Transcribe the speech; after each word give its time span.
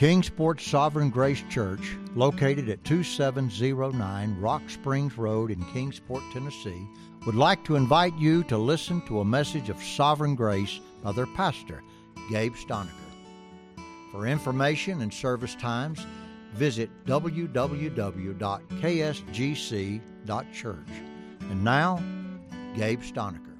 Kingsport 0.00 0.60
Sovereign 0.62 1.10
Grace 1.10 1.44
Church, 1.50 1.94
located 2.14 2.70
at 2.70 2.82
2709 2.84 4.40
Rock 4.40 4.62
Springs 4.70 5.18
Road 5.18 5.50
in 5.50 5.62
Kingsport, 5.74 6.22
Tennessee, 6.32 6.88
would 7.26 7.34
like 7.34 7.62
to 7.64 7.76
invite 7.76 8.16
you 8.16 8.42
to 8.44 8.56
listen 8.56 9.02
to 9.02 9.20
a 9.20 9.24
message 9.26 9.68
of 9.68 9.76
sovereign 9.82 10.34
grace 10.34 10.80
by 11.02 11.12
their 11.12 11.26
pastor, 11.26 11.82
Gabe 12.30 12.54
Stalnaker. 12.54 12.88
For 14.10 14.26
information 14.26 15.02
and 15.02 15.12
service 15.12 15.54
times, 15.54 16.06
visit 16.54 16.88
www.ksgc.church. 17.04 17.82
And 21.42 21.62
now, 21.62 22.02
Gabe 22.74 23.02
Stalnaker. 23.02 23.50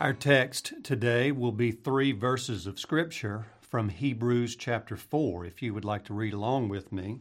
Our 0.00 0.14
text 0.14 0.74
today 0.82 1.30
will 1.30 1.52
be 1.52 1.70
three 1.70 2.10
verses 2.10 2.66
of 2.66 2.80
Scripture 2.80 3.46
from 3.68 3.88
Hebrews 3.88 4.54
chapter 4.54 4.96
4. 4.96 5.44
If 5.44 5.60
you 5.60 5.74
would 5.74 5.84
like 5.84 6.04
to 6.04 6.14
read 6.14 6.32
along 6.32 6.68
with 6.68 6.92
me, 6.92 7.20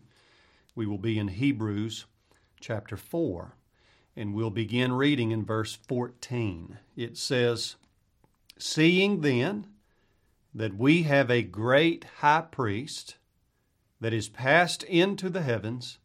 we 0.75 0.85
will 0.85 0.99
be 0.99 1.17
in 1.17 1.29
Hebrews 1.29 2.05
chapter 2.59 2.95
4, 2.95 3.55
and 4.15 4.33
we'll 4.33 4.51
begin 4.51 4.93
reading 4.93 5.31
in 5.31 5.43
verse 5.43 5.75
14. 5.87 6.77
It 6.95 7.17
says, 7.17 7.75
Seeing 8.57 9.21
then 9.21 9.67
that 10.53 10.77
we 10.77 11.03
have 11.03 11.31
a 11.31 11.41
great 11.41 12.05
high 12.19 12.45
priest 12.49 13.15
that 13.99 14.13
is 14.13 14.29
passed 14.29 14.83
into 14.83 15.29
the 15.29 15.41
heavens, 15.41 15.97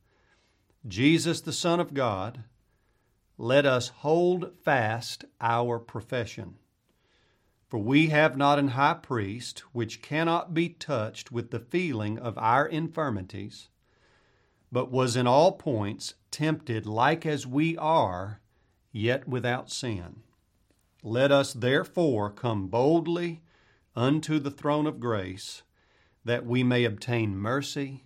Jesus 0.88 1.42
the 1.42 1.52
Son 1.52 1.80
of 1.80 1.92
God, 1.92 2.44
let 3.36 3.66
us 3.66 3.88
hold 3.88 4.52
fast 4.64 5.24
our 5.40 5.78
profession. 5.78 6.54
For 7.70 7.78
we 7.78 8.08
have 8.08 8.36
not 8.36 8.58
an 8.58 8.68
high 8.68 8.94
priest 8.94 9.60
which 9.72 10.02
cannot 10.02 10.52
be 10.52 10.70
touched 10.70 11.30
with 11.30 11.52
the 11.52 11.60
feeling 11.60 12.18
of 12.18 12.36
our 12.36 12.66
infirmities, 12.66 13.68
but 14.72 14.90
was 14.90 15.14
in 15.14 15.28
all 15.28 15.52
points 15.52 16.14
tempted 16.32 16.84
like 16.84 17.24
as 17.24 17.46
we 17.46 17.76
are, 17.76 18.40
yet 18.90 19.28
without 19.28 19.70
sin. 19.70 20.22
Let 21.04 21.30
us 21.30 21.52
therefore 21.52 22.28
come 22.30 22.66
boldly 22.66 23.42
unto 23.94 24.40
the 24.40 24.50
throne 24.50 24.88
of 24.88 24.98
grace, 24.98 25.62
that 26.24 26.44
we 26.44 26.64
may 26.64 26.84
obtain 26.84 27.36
mercy 27.36 28.04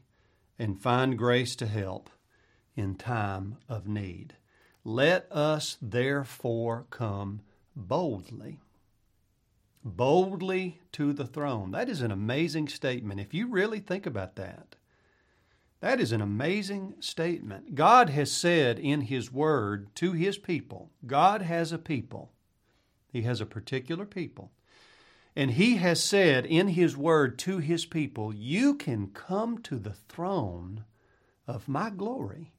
and 0.58 0.78
find 0.78 1.16
grace 1.16 1.56
to 1.56 1.66
help 1.66 2.10
in 2.76 2.96
time 2.96 3.56
of 3.66 3.88
need. 3.88 4.36
Let 4.84 5.26
us 5.32 5.78
therefore 5.80 6.84
come 6.90 7.40
boldly 7.74 8.60
boldly 9.84 10.80
to 10.92 11.12
the 11.12 11.26
throne. 11.26 11.70
That 11.72 11.88
is 11.88 12.00
an 12.00 12.10
amazing 12.10 12.68
statement. 12.68 13.20
If 13.20 13.34
you 13.34 13.48
really 13.48 13.80
think 13.80 14.06
about 14.06 14.36
that, 14.36 14.76
that 15.80 16.00
is 16.00 16.12
an 16.12 16.22
amazing 16.22 16.94
statement. 17.00 17.74
God 17.74 18.08
has 18.08 18.32
said 18.32 18.78
in 18.78 19.02
His 19.02 19.30
Word 19.30 19.94
to 19.96 20.12
His 20.12 20.38
people, 20.38 20.90
God 21.06 21.42
has 21.42 21.72
a 21.72 21.78
people. 21.78 22.32
He 23.12 23.22
has 23.22 23.40
a 23.40 23.46
particular 23.46 24.06
people. 24.06 24.50
And 25.36 25.52
He 25.52 25.76
has 25.76 26.02
said 26.02 26.46
in 26.46 26.68
His 26.68 26.96
Word 26.96 27.38
to 27.40 27.58
His 27.58 27.84
people, 27.84 28.34
You 28.34 28.74
can 28.74 29.08
come 29.08 29.58
to 29.58 29.76
the 29.78 29.92
throne 29.92 30.84
of 31.46 31.68
my 31.68 31.90
glory 31.90 32.54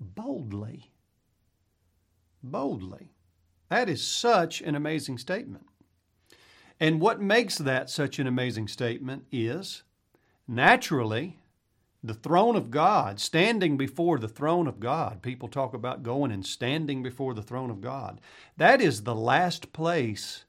boldly. 0.00 0.90
Boldly. 2.42 3.12
That 3.68 3.88
is 3.88 4.06
such 4.06 4.60
an 4.60 4.74
amazing 4.74 5.18
statement. 5.18 5.66
And 6.80 7.00
what 7.00 7.20
makes 7.20 7.58
that 7.58 7.90
such 7.90 8.18
an 8.18 8.26
amazing 8.26 8.68
statement 8.68 9.24
is 9.30 9.82
naturally 10.46 11.38
the 12.02 12.14
throne 12.14 12.54
of 12.54 12.70
God, 12.70 13.18
standing 13.18 13.76
before 13.76 14.18
the 14.18 14.28
throne 14.28 14.68
of 14.68 14.78
God. 14.78 15.20
People 15.20 15.48
talk 15.48 15.74
about 15.74 16.04
going 16.04 16.30
and 16.30 16.46
standing 16.46 17.02
before 17.02 17.34
the 17.34 17.42
throne 17.42 17.70
of 17.70 17.80
God. 17.80 18.20
That 18.56 18.80
is 18.80 19.02
the 19.02 19.14
last 19.14 19.72
place 19.72 20.44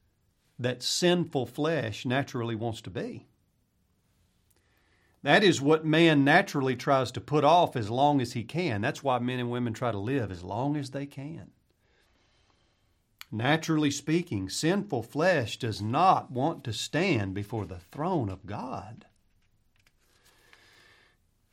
that 0.59 0.83
sinful 0.83 1.47
flesh 1.47 2.05
naturally 2.05 2.55
wants 2.55 2.81
to 2.81 2.89
be. 2.89 3.25
That 5.23 5.43
is 5.43 5.59
what 5.59 5.85
man 5.85 6.23
naturally 6.23 6.75
tries 6.75 7.11
to 7.11 7.21
put 7.21 7.43
off 7.43 7.75
as 7.75 7.89
long 7.89 8.21
as 8.21 8.33
he 8.33 8.43
can. 8.43 8.81
That's 8.81 9.03
why 9.03 9.19
men 9.19 9.39
and 9.39 9.51
women 9.51 9.73
try 9.73 9.91
to 9.91 9.97
live 9.97 10.31
as 10.31 10.43
long 10.43 10.77
as 10.77 10.91
they 10.91 11.05
can. 11.05 11.51
Naturally 13.31 13.91
speaking, 13.91 14.49
sinful 14.49 15.03
flesh 15.03 15.57
does 15.57 15.81
not 15.81 16.31
want 16.31 16.63
to 16.63 16.73
stand 16.73 17.33
before 17.33 17.65
the 17.65 17.79
throne 17.79 18.29
of 18.29 18.45
God. 18.45 19.05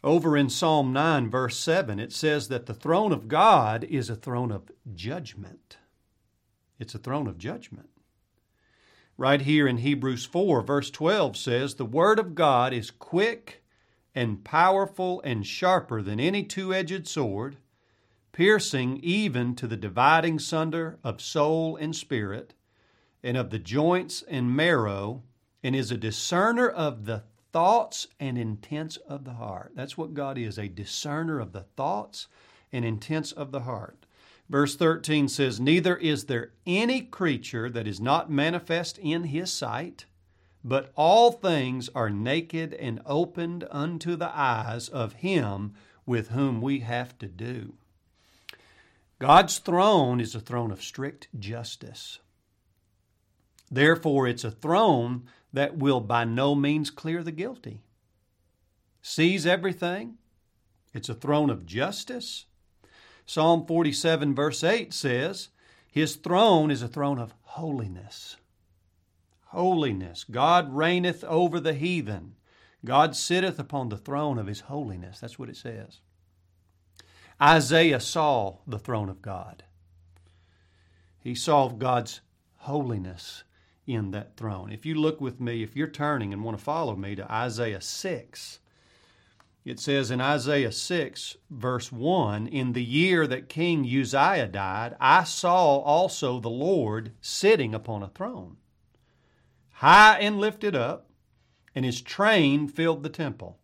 Over 0.03 0.37
in 0.37 0.49
Psalm 0.49 0.93
9, 0.93 1.29
verse 1.29 1.59
7, 1.59 1.99
it 1.99 2.13
says 2.13 2.49
that 2.49 2.67
the 2.67 2.75
throne 2.75 3.13
of 3.13 3.29
God 3.29 3.85
is 3.85 4.09
a 4.09 4.17
throne 4.17 4.53
of 4.53 4.71
judgment. 4.95 5.77
It's 6.79 6.95
a 6.95 6.99
throne 6.99 7.27
of 7.27 7.39
judgment. 7.39 7.91
Right 9.19 9.41
here 9.41 9.67
in 9.67 9.79
Hebrews 9.79 10.25
4, 10.25 10.63
verse 10.63 10.91
12 10.91 11.37
says, 11.37 11.75
The 11.75 11.85
Word 11.85 12.19
of 12.19 12.35
God 12.35 12.73
is 12.73 12.91
quick 12.91 13.65
and 14.15 14.45
powerful 14.45 15.21
and 15.25 15.47
sharper 15.47 16.03
than 16.03 16.21
any 16.21 16.43
two 16.43 16.73
edged 16.73 17.09
sword 17.09 17.57
piercing 18.37 19.01
even 19.03 19.55
to 19.55 19.67
the 19.67 19.79
dividing 19.79 20.39
sunder 20.39 20.99
of 21.03 21.23
soul 21.23 21.75
and 21.77 21.97
spirit, 21.97 22.53
and 23.23 23.35
of 23.35 23.49
the 23.49 23.59
joints 23.59 24.23
and 24.29 24.55
marrow, 24.55 25.23
and 25.63 25.75
is 25.75 25.91
a 25.91 25.97
discerner 25.97 26.69
of 26.69 27.07
the 27.07 27.23
thoughts 27.51 28.07
and 28.21 28.37
intents 28.37 28.99
of 29.09 29.25
the 29.25 29.33
heart. 29.33 29.73
That's 29.75 29.97
what 29.97 30.13
God 30.13 30.37
is 30.37 30.59
a 30.59 30.69
discerner 30.69 31.41
of 31.41 31.53
the 31.53 31.63
thoughts 31.63 32.29
and 32.71 32.85
intents 32.85 33.33
of 33.33 33.53
the 33.53 33.61
heart. 33.61 34.05
Verse 34.51 34.77
13 34.77 35.29
says, 35.29 35.59
Neither 35.59 35.97
is 35.97 36.27
there 36.27 36.51
any 36.67 37.01
creature 37.01 37.71
that 37.71 37.87
is 37.87 38.03
not 38.03 38.31
manifest 38.31 38.99
in 38.99 39.25
his 39.25 39.51
sight, 39.51 40.05
but 40.63 40.93
all 40.95 41.33
things 41.33 41.89
are 41.95 42.11
naked 42.11 42.75
and 42.75 43.01
opened 43.07 43.67
unto 43.71 44.15
the 44.15 44.31
eyes 44.39 44.91
of 44.91 45.15
him 45.15 45.73
with 46.05 46.29
whom 46.29 46.61
we 46.61 46.81
have 46.81 47.17
to 47.21 47.29
do. 47.29 47.73
God's 49.19 49.59
throne 49.59 50.21
is 50.21 50.35
a 50.35 50.41
throne 50.41 50.71
of 50.71 50.83
strict 50.83 51.29
justice. 51.39 52.19
Therefore, 53.71 54.29
it's 54.29 54.45
a 54.45 54.51
throne 54.51 55.25
that 55.53 55.79
will 55.79 56.01
by 56.01 56.25
no 56.25 56.55
means 56.55 56.91
clear 56.91 57.23
the 57.23 57.33
guilty. 57.33 57.81
Sees 59.01 59.47
everything. 59.47 60.19
It's 60.93 61.09
a 61.09 61.15
throne 61.15 61.51
of 61.51 61.67
justice. 61.67 62.47
Psalm 63.25 63.67
47, 63.67 64.35
verse 64.35 64.63
8 64.63 64.93
says, 64.93 65.49
His 65.91 66.17
throne 66.17 66.71
is 66.71 66.83
a 66.83 66.89
throne 66.89 67.19
of 67.19 67.35
holiness. 67.43 68.37
Holiness. 69.47 70.25
God 70.25 70.75
reigneth 70.75 71.25
over 71.25 71.59
the 71.59 71.75
heathen. 71.75 72.35
God 72.85 73.17
sitteth 73.17 73.59
upon 73.59 73.89
the 73.89 73.97
throne 73.97 74.39
of 74.39 74.47
His 74.47 74.61
holiness. 74.61 75.21
That's 75.21 75.39
what 75.39 75.49
it 75.49 75.57
says. 75.57 76.01
Isaiah 77.41 78.01
saw 78.01 78.59
the 78.67 78.79
throne 78.79 79.09
of 79.09 79.21
God. 79.21 79.65
He 81.19 81.35
saw 81.35 81.69
God's 81.69 82.21
holiness 82.59 83.45
in 83.87 84.11
that 84.13 84.37
throne. 84.37 84.73
If 84.73 84.87
you 84.87 84.95
look 84.95 85.21
with 85.21 85.41
me, 85.41 85.63
if 85.63 85.77
you're 85.77 85.87
turning 85.87 86.33
and 86.33 86.43
want 86.43 86.57
to 86.57 86.65
follow 86.65 86.97
me 86.97 87.15
to 87.15 87.31
Isaiah 87.31 87.81
6, 87.81 88.59
it 89.67 89.81
says 89.81 90.11
in 90.13 90.21
Isaiah 90.21 90.73
6, 90.73 91.37
verse 91.51 91.91
1 91.91 92.47
In 92.47 92.73
the 92.73 92.85
year 92.85 93.27
that 93.27 93.49
King 93.49 93.85
Uzziah 93.85 94.47
died, 94.47 94.97
I 95.01 95.25
saw 95.25 95.79
also 95.79 96.39
the 96.39 96.49
Lord 96.49 97.13
sitting 97.21 97.75
upon 97.75 98.03
a 98.03 98.09
throne, 98.09 98.57
high 99.73 100.19
and 100.21 100.39
lifted 100.39 100.77
up, 100.77 101.11
and 101.75 101.85
his 101.85 102.01
train 102.01 102.69
filled 102.69 103.03
the 103.03 103.09
temple. 103.09 103.59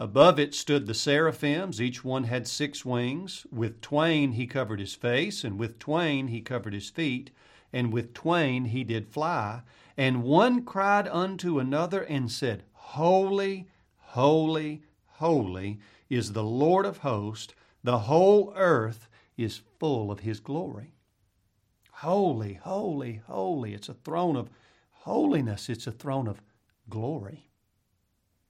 Above 0.00 0.38
it 0.38 0.54
stood 0.54 0.86
the 0.86 0.94
seraphims. 0.94 1.82
Each 1.82 2.04
one 2.04 2.24
had 2.24 2.46
six 2.46 2.84
wings. 2.84 3.44
With 3.50 3.80
twain 3.80 4.32
he 4.32 4.46
covered 4.46 4.78
his 4.78 4.94
face, 4.94 5.42
and 5.42 5.58
with 5.58 5.80
twain 5.80 6.28
he 6.28 6.40
covered 6.40 6.72
his 6.72 6.88
feet, 6.88 7.32
and 7.72 7.92
with 7.92 8.14
twain 8.14 8.66
he 8.66 8.84
did 8.84 9.08
fly. 9.08 9.62
And 9.96 10.22
one 10.22 10.64
cried 10.64 11.08
unto 11.08 11.58
another 11.58 12.02
and 12.02 12.30
said, 12.30 12.62
Holy, 12.74 13.66
holy, 13.96 14.82
holy 15.06 15.80
is 16.08 16.32
the 16.32 16.44
Lord 16.44 16.86
of 16.86 16.98
hosts. 16.98 17.52
The 17.82 17.98
whole 17.98 18.52
earth 18.54 19.08
is 19.36 19.62
full 19.80 20.12
of 20.12 20.20
his 20.20 20.38
glory. 20.38 20.94
Holy, 21.90 22.54
holy, 22.54 23.22
holy. 23.26 23.74
It's 23.74 23.88
a 23.88 23.94
throne 23.94 24.36
of 24.36 24.48
holiness, 24.92 25.68
it's 25.68 25.88
a 25.88 25.92
throne 25.92 26.28
of 26.28 26.40
glory 26.88 27.47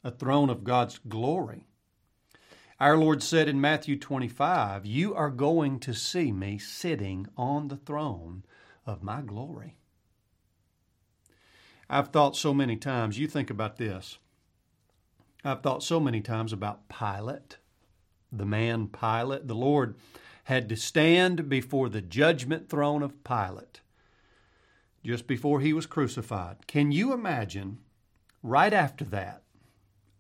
a 0.04 0.10
throne 0.10 0.50
of 0.50 0.64
God's 0.64 0.98
glory. 1.08 1.66
Our 2.80 2.96
Lord 2.96 3.22
said 3.22 3.48
in 3.48 3.60
Matthew 3.60 3.98
25, 3.98 4.86
You 4.86 5.14
are 5.14 5.30
going 5.30 5.80
to 5.80 5.92
see 5.94 6.30
me 6.30 6.58
sitting 6.58 7.26
on 7.36 7.68
the 7.68 7.76
throne 7.76 8.44
of 8.86 9.02
my 9.02 9.20
glory. 9.20 9.76
I've 11.90 12.08
thought 12.08 12.36
so 12.36 12.54
many 12.54 12.76
times, 12.76 13.18
you 13.18 13.26
think 13.26 13.50
about 13.50 13.78
this. 13.78 14.18
I've 15.44 15.62
thought 15.62 15.82
so 15.82 15.98
many 15.98 16.20
times 16.20 16.52
about 16.52 16.88
Pilate, 16.88 17.56
the 18.30 18.44
man 18.44 18.88
Pilate. 18.88 19.48
The 19.48 19.54
Lord 19.54 19.96
had 20.44 20.68
to 20.68 20.76
stand 20.76 21.48
before 21.48 21.88
the 21.88 22.02
judgment 22.02 22.68
throne 22.68 23.02
of 23.02 23.24
Pilate 23.24 23.80
just 25.04 25.26
before 25.26 25.60
he 25.60 25.72
was 25.72 25.86
crucified. 25.86 26.66
Can 26.66 26.92
you 26.92 27.12
imagine 27.12 27.78
right 28.42 28.72
after 28.72 29.04
that 29.06 29.42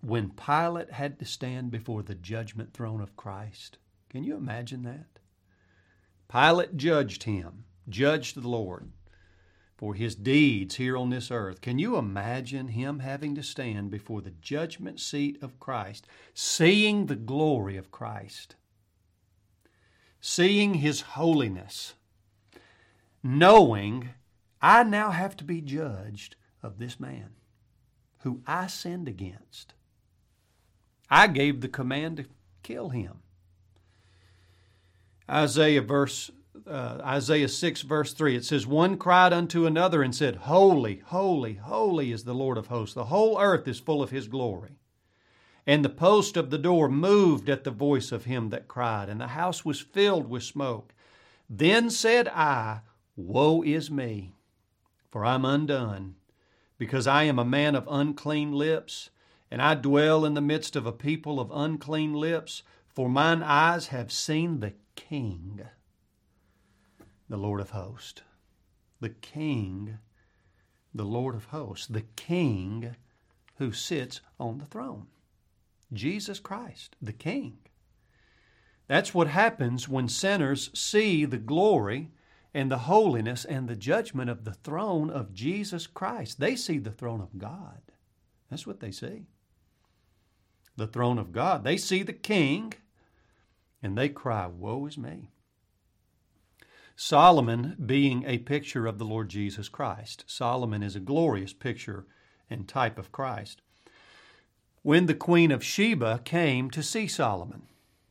when 0.00 0.30
Pilate 0.30 0.92
had 0.92 1.18
to 1.18 1.24
stand 1.24 1.70
before 1.70 2.02
the 2.02 2.14
judgment 2.14 2.72
throne 2.72 3.00
of 3.00 3.16
Christ? 3.16 3.78
Can 4.08 4.24
you 4.24 4.36
imagine 4.36 4.82
that? 4.84 5.18
Pilate 6.30 6.76
judged 6.76 7.24
him, 7.24 7.64
judged 7.88 8.40
the 8.40 8.48
Lord 8.48 8.90
for 9.76 9.94
his 9.94 10.14
deeds 10.16 10.74
here 10.74 10.96
on 10.96 11.10
this 11.10 11.30
earth. 11.30 11.60
Can 11.60 11.78
you 11.78 11.96
imagine 11.96 12.68
him 12.68 12.98
having 12.98 13.34
to 13.36 13.42
stand 13.42 13.90
before 13.90 14.20
the 14.20 14.32
judgment 14.42 14.98
seat 14.98 15.38
of 15.40 15.60
Christ, 15.60 16.06
seeing 16.34 17.06
the 17.06 17.16
glory 17.16 17.76
of 17.76 17.92
Christ, 17.92 18.56
seeing 20.20 20.74
his 20.74 21.00
holiness, 21.00 21.94
knowing 23.22 24.10
I 24.60 24.82
now 24.82 25.10
have 25.10 25.36
to 25.36 25.44
be 25.44 25.60
judged 25.60 26.34
of 26.60 26.78
this 26.78 26.98
man 26.98 27.30
who 28.22 28.42
I 28.46 28.66
sinned 28.66 29.06
against? 29.08 29.74
I 31.10 31.26
gave 31.26 31.60
the 31.60 31.68
command 31.68 32.18
to 32.18 32.24
kill 32.62 32.90
him. 32.90 33.18
Isaiah 35.30 35.82
verse 35.82 36.30
uh, 36.66 37.00
Isaiah 37.02 37.48
6, 37.48 37.82
verse 37.82 38.12
3, 38.12 38.36
it 38.36 38.44
says, 38.44 38.66
One 38.66 38.96
cried 38.96 39.32
unto 39.32 39.66
another 39.66 40.02
and 40.02 40.14
said, 40.14 40.36
Holy, 40.36 41.02
holy, 41.06 41.54
holy 41.54 42.12
is 42.12 42.24
the 42.24 42.34
Lord 42.34 42.58
of 42.58 42.66
hosts. 42.66 42.94
The 42.94 43.06
whole 43.06 43.40
earth 43.40 43.66
is 43.66 43.80
full 43.80 44.02
of 44.02 44.10
his 44.10 44.28
glory. 44.28 44.78
And 45.66 45.84
the 45.84 45.90
post 45.90 46.36
of 46.36 46.50
the 46.50 46.58
door 46.58 46.88
moved 46.88 47.48
at 47.48 47.64
the 47.64 47.70
voice 47.70 48.12
of 48.12 48.24
him 48.24 48.50
that 48.50 48.68
cried, 48.68 49.08
and 49.08 49.20
the 49.20 49.28
house 49.28 49.64
was 49.64 49.80
filled 49.80 50.28
with 50.28 50.42
smoke. 50.42 50.94
Then 51.48 51.90
said 51.90 52.28
I, 52.28 52.80
Woe 53.16 53.62
is 53.62 53.90
me, 53.90 54.34
for 55.10 55.24
I'm 55.24 55.44
undone, 55.44 56.14
because 56.78 57.06
I 57.06 57.24
am 57.24 57.38
a 57.38 57.44
man 57.44 57.74
of 57.74 57.88
unclean 57.90 58.52
lips, 58.52 59.10
and 59.50 59.62
I 59.62 59.74
dwell 59.74 60.24
in 60.24 60.34
the 60.34 60.40
midst 60.40 60.76
of 60.76 60.86
a 60.86 60.92
people 60.92 61.40
of 61.40 61.50
unclean 61.52 62.12
lips, 62.12 62.62
for 62.88 63.08
mine 63.08 63.42
eyes 63.42 63.88
have 63.88 64.12
seen 64.12 64.60
the 64.60 64.74
King 64.94 65.62
the 67.28 67.36
Lord 67.36 67.60
of 67.60 67.70
hosts. 67.70 68.22
The 69.00 69.10
King, 69.10 69.98
the 70.94 71.04
Lord 71.04 71.34
of 71.34 71.46
hosts. 71.46 71.86
The 71.86 72.04
King 72.16 72.96
who 73.56 73.72
sits 73.72 74.20
on 74.40 74.58
the 74.58 74.66
throne. 74.66 75.06
Jesus 75.92 76.40
Christ, 76.40 76.96
the 77.00 77.12
King. 77.12 77.58
That's 78.86 79.12
what 79.12 79.28
happens 79.28 79.88
when 79.88 80.08
sinners 80.08 80.70
see 80.74 81.24
the 81.24 81.38
glory 81.38 82.10
and 82.54 82.70
the 82.70 82.78
holiness 82.78 83.44
and 83.44 83.68
the 83.68 83.76
judgment 83.76 84.30
of 84.30 84.44
the 84.44 84.54
throne 84.54 85.10
of 85.10 85.34
Jesus 85.34 85.86
Christ. 85.86 86.40
They 86.40 86.56
see 86.56 86.78
the 86.78 86.90
throne 86.90 87.20
of 87.20 87.38
God. 87.38 87.80
That's 88.50 88.66
what 88.66 88.80
they 88.80 88.90
see. 88.90 89.26
The 90.78 90.86
throne 90.86 91.18
of 91.18 91.32
God. 91.32 91.64
They 91.64 91.76
see 91.76 92.04
the 92.04 92.12
King 92.12 92.72
and 93.82 93.98
they 93.98 94.08
cry, 94.08 94.46
Woe 94.46 94.86
is 94.86 94.96
me. 94.96 95.32
Solomon 96.94 97.76
being 97.84 98.24
a 98.24 98.38
picture 98.38 98.86
of 98.86 98.98
the 98.98 99.04
Lord 99.04 99.28
Jesus 99.28 99.68
Christ. 99.68 100.22
Solomon 100.28 100.84
is 100.84 100.94
a 100.94 101.00
glorious 101.00 101.52
picture 101.52 102.06
and 102.48 102.68
type 102.68 102.96
of 102.96 103.10
Christ. 103.10 103.60
When 104.82 105.06
the 105.06 105.14
Queen 105.14 105.50
of 105.50 105.64
Sheba 105.64 106.20
came 106.24 106.70
to 106.70 106.82
see 106.82 107.08
Solomon, 107.08 107.62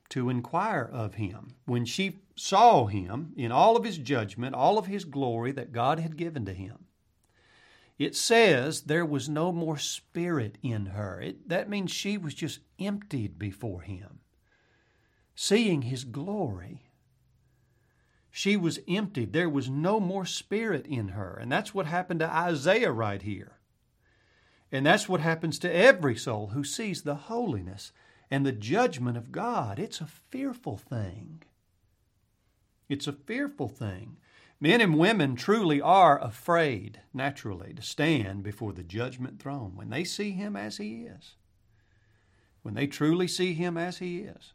to 0.09 0.29
inquire 0.29 0.89
of 0.91 1.15
him, 1.15 1.55
when 1.65 1.85
she 1.85 2.19
saw 2.35 2.87
him 2.87 3.31
in 3.37 3.51
all 3.51 3.77
of 3.77 3.85
his 3.85 3.97
judgment, 3.97 4.55
all 4.55 4.77
of 4.77 4.87
his 4.87 5.05
glory 5.05 5.53
that 5.53 5.71
God 5.71 5.99
had 5.99 6.17
given 6.17 6.43
to 6.45 6.53
him, 6.53 6.86
it 7.97 8.15
says 8.15 8.81
there 8.81 9.05
was 9.05 9.27
no 9.27 9.51
more 9.51 9.77
spirit 9.77 10.57
in 10.61 10.87
her. 10.87 11.19
It, 11.19 11.49
that 11.49 11.69
means 11.69 11.91
she 11.91 12.17
was 12.17 12.33
just 12.33 12.59
emptied 12.79 13.39
before 13.39 13.81
him. 13.81 14.19
Seeing 15.35 15.83
his 15.83 16.03
glory, 16.03 16.83
she 18.29 18.55
was 18.55 18.79
emptied. 18.87 19.33
There 19.33 19.49
was 19.49 19.69
no 19.69 19.99
more 19.99 20.25
spirit 20.25 20.85
in 20.85 21.09
her. 21.09 21.37
And 21.41 21.51
that's 21.51 21.73
what 21.73 21.87
happened 21.87 22.19
to 22.19 22.31
Isaiah 22.31 22.91
right 22.91 23.21
here. 23.21 23.57
And 24.71 24.85
that's 24.85 25.09
what 25.09 25.21
happens 25.21 25.57
to 25.59 25.73
every 25.73 26.15
soul 26.15 26.47
who 26.47 26.63
sees 26.63 27.01
the 27.01 27.15
holiness 27.15 27.91
and 28.29 28.45
the 28.45 28.51
judgment 28.51 29.17
of 29.17 29.31
God. 29.31 29.79
It's 29.79 30.01
a 30.01 30.07
fearful 30.07 30.77
thing. 30.77 31.41
It's 32.89 33.07
a 33.07 33.13
fearful 33.13 33.69
thing. 33.69 34.17
Men 34.59 34.81
and 34.81 34.97
women 34.97 35.35
truly 35.35 35.79
are 35.79 36.19
afraid, 36.19 37.01
naturally, 37.13 37.73
to 37.73 37.81
stand 37.81 38.43
before 38.43 38.73
the 38.73 38.83
judgment 38.83 39.39
throne 39.39 39.73
when 39.75 39.89
they 39.89 40.03
see 40.03 40.31
Him 40.31 40.55
as 40.55 40.77
He 40.77 41.03
is. 41.03 41.35
When 42.63 42.73
they 42.73 42.87
truly 42.87 43.27
see 43.27 43.53
Him 43.53 43.77
as 43.77 43.99
He 43.99 44.19
is. 44.19 44.53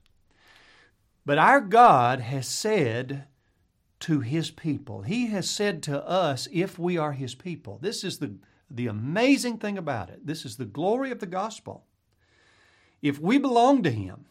But 1.25 1.39
our 1.39 1.61
God 1.61 2.21
has 2.21 2.49
said 2.49 3.27
to 4.03 4.21
his 4.21 4.51
people. 4.51 5.03
He 5.03 5.29
has 5.29 5.49
said 5.49 5.81
to 5.85 6.05
us, 6.05 6.49
if 6.53 6.77
we 6.77 6.99
are 6.99 7.13
his 7.13 7.37
people. 7.37 7.79
This 7.81 8.03
is 8.03 8.19
the, 8.19 8.35
the 8.69 8.89
amazing 8.89 9.59
thing 9.59 9.79
about 9.79 10.11
it. 10.11 10.27
This 10.27 10.45
is 10.45 10.57
the 10.57 10.65
glory 10.65 11.13
of 11.13 11.21
the 11.21 11.27
gospel. 11.27 11.85
If 13.01 13.21
we 13.21 13.39
belong 13.39 13.85
to 13.85 13.93
him, 13.93 14.25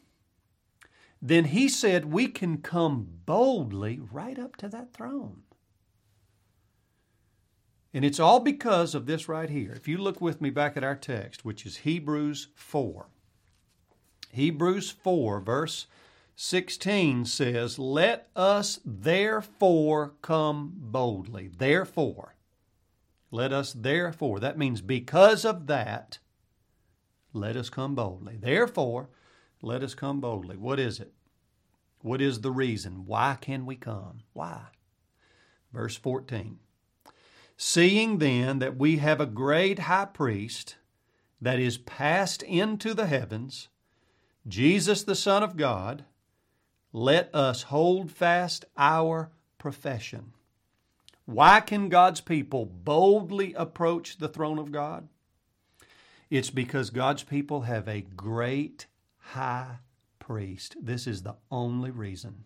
then 1.21 1.45
he 1.45 1.69
said 1.69 2.11
we 2.11 2.27
can 2.27 2.57
come 2.57 3.07
boldly 3.25 4.01
right 4.11 4.37
up 4.37 4.57
to 4.57 4.67
that 4.67 4.91
throne. 4.91 5.43
And 7.93 8.05
it's 8.05 8.19
all 8.19 8.39
because 8.39 8.95
of 8.95 9.05
this 9.05 9.27
right 9.27 9.49
here. 9.49 9.73
If 9.73 9.87
you 9.87 9.97
look 9.97 10.21
with 10.21 10.41
me 10.41 10.49
back 10.49 10.77
at 10.77 10.83
our 10.83 10.95
text, 10.95 11.43
which 11.43 11.65
is 11.65 11.77
Hebrews 11.77 12.47
4. 12.55 13.07
Hebrews 14.31 14.91
4, 14.91 15.41
verse 15.41 15.87
16 16.35 17.25
says, 17.25 17.77
Let 17.77 18.29
us 18.35 18.79
therefore 18.85 20.13
come 20.21 20.73
boldly. 20.75 21.49
Therefore. 21.49 22.35
Let 23.29 23.53
us 23.53 23.73
therefore. 23.73 24.39
That 24.39 24.57
means 24.57 24.81
because 24.81 25.45
of 25.45 25.67
that, 25.67 26.19
let 27.33 27.55
us 27.55 27.69
come 27.69 27.95
boldly. 27.95 28.37
Therefore, 28.37 29.09
let 29.61 29.83
us 29.83 29.95
come 29.95 30.19
boldly. 30.19 30.57
What 30.57 30.79
is 30.79 30.99
it? 30.99 31.13
What 32.01 32.21
is 32.21 32.41
the 32.41 32.51
reason? 32.51 33.05
Why 33.05 33.37
can 33.39 33.65
we 33.65 33.75
come? 33.75 34.19
Why? 34.33 34.61
Verse 35.71 35.95
14. 35.95 36.59
Seeing 37.63 38.17
then 38.17 38.57
that 38.57 38.77
we 38.77 38.97
have 38.97 39.21
a 39.21 39.27
great 39.27 39.77
high 39.77 40.05
priest 40.05 40.77
that 41.39 41.59
is 41.59 41.77
passed 41.77 42.41
into 42.41 42.95
the 42.95 43.05
heavens, 43.05 43.67
Jesus 44.47 45.03
the 45.03 45.13
Son 45.13 45.43
of 45.43 45.57
God, 45.57 46.03
let 46.91 47.29
us 47.35 47.61
hold 47.61 48.09
fast 48.09 48.65
our 48.77 49.29
profession. 49.59 50.33
Why 51.25 51.59
can 51.59 51.87
God's 51.89 52.19
people 52.19 52.65
boldly 52.65 53.53
approach 53.53 54.17
the 54.17 54.27
throne 54.27 54.57
of 54.57 54.71
God? 54.71 55.07
It's 56.31 56.49
because 56.49 56.89
God's 56.89 57.21
people 57.21 57.61
have 57.61 57.87
a 57.87 58.01
great 58.01 58.87
high 59.19 59.75
priest. 60.17 60.77
This 60.81 61.05
is 61.05 61.21
the 61.21 61.35
only 61.51 61.91
reason. 61.91 62.45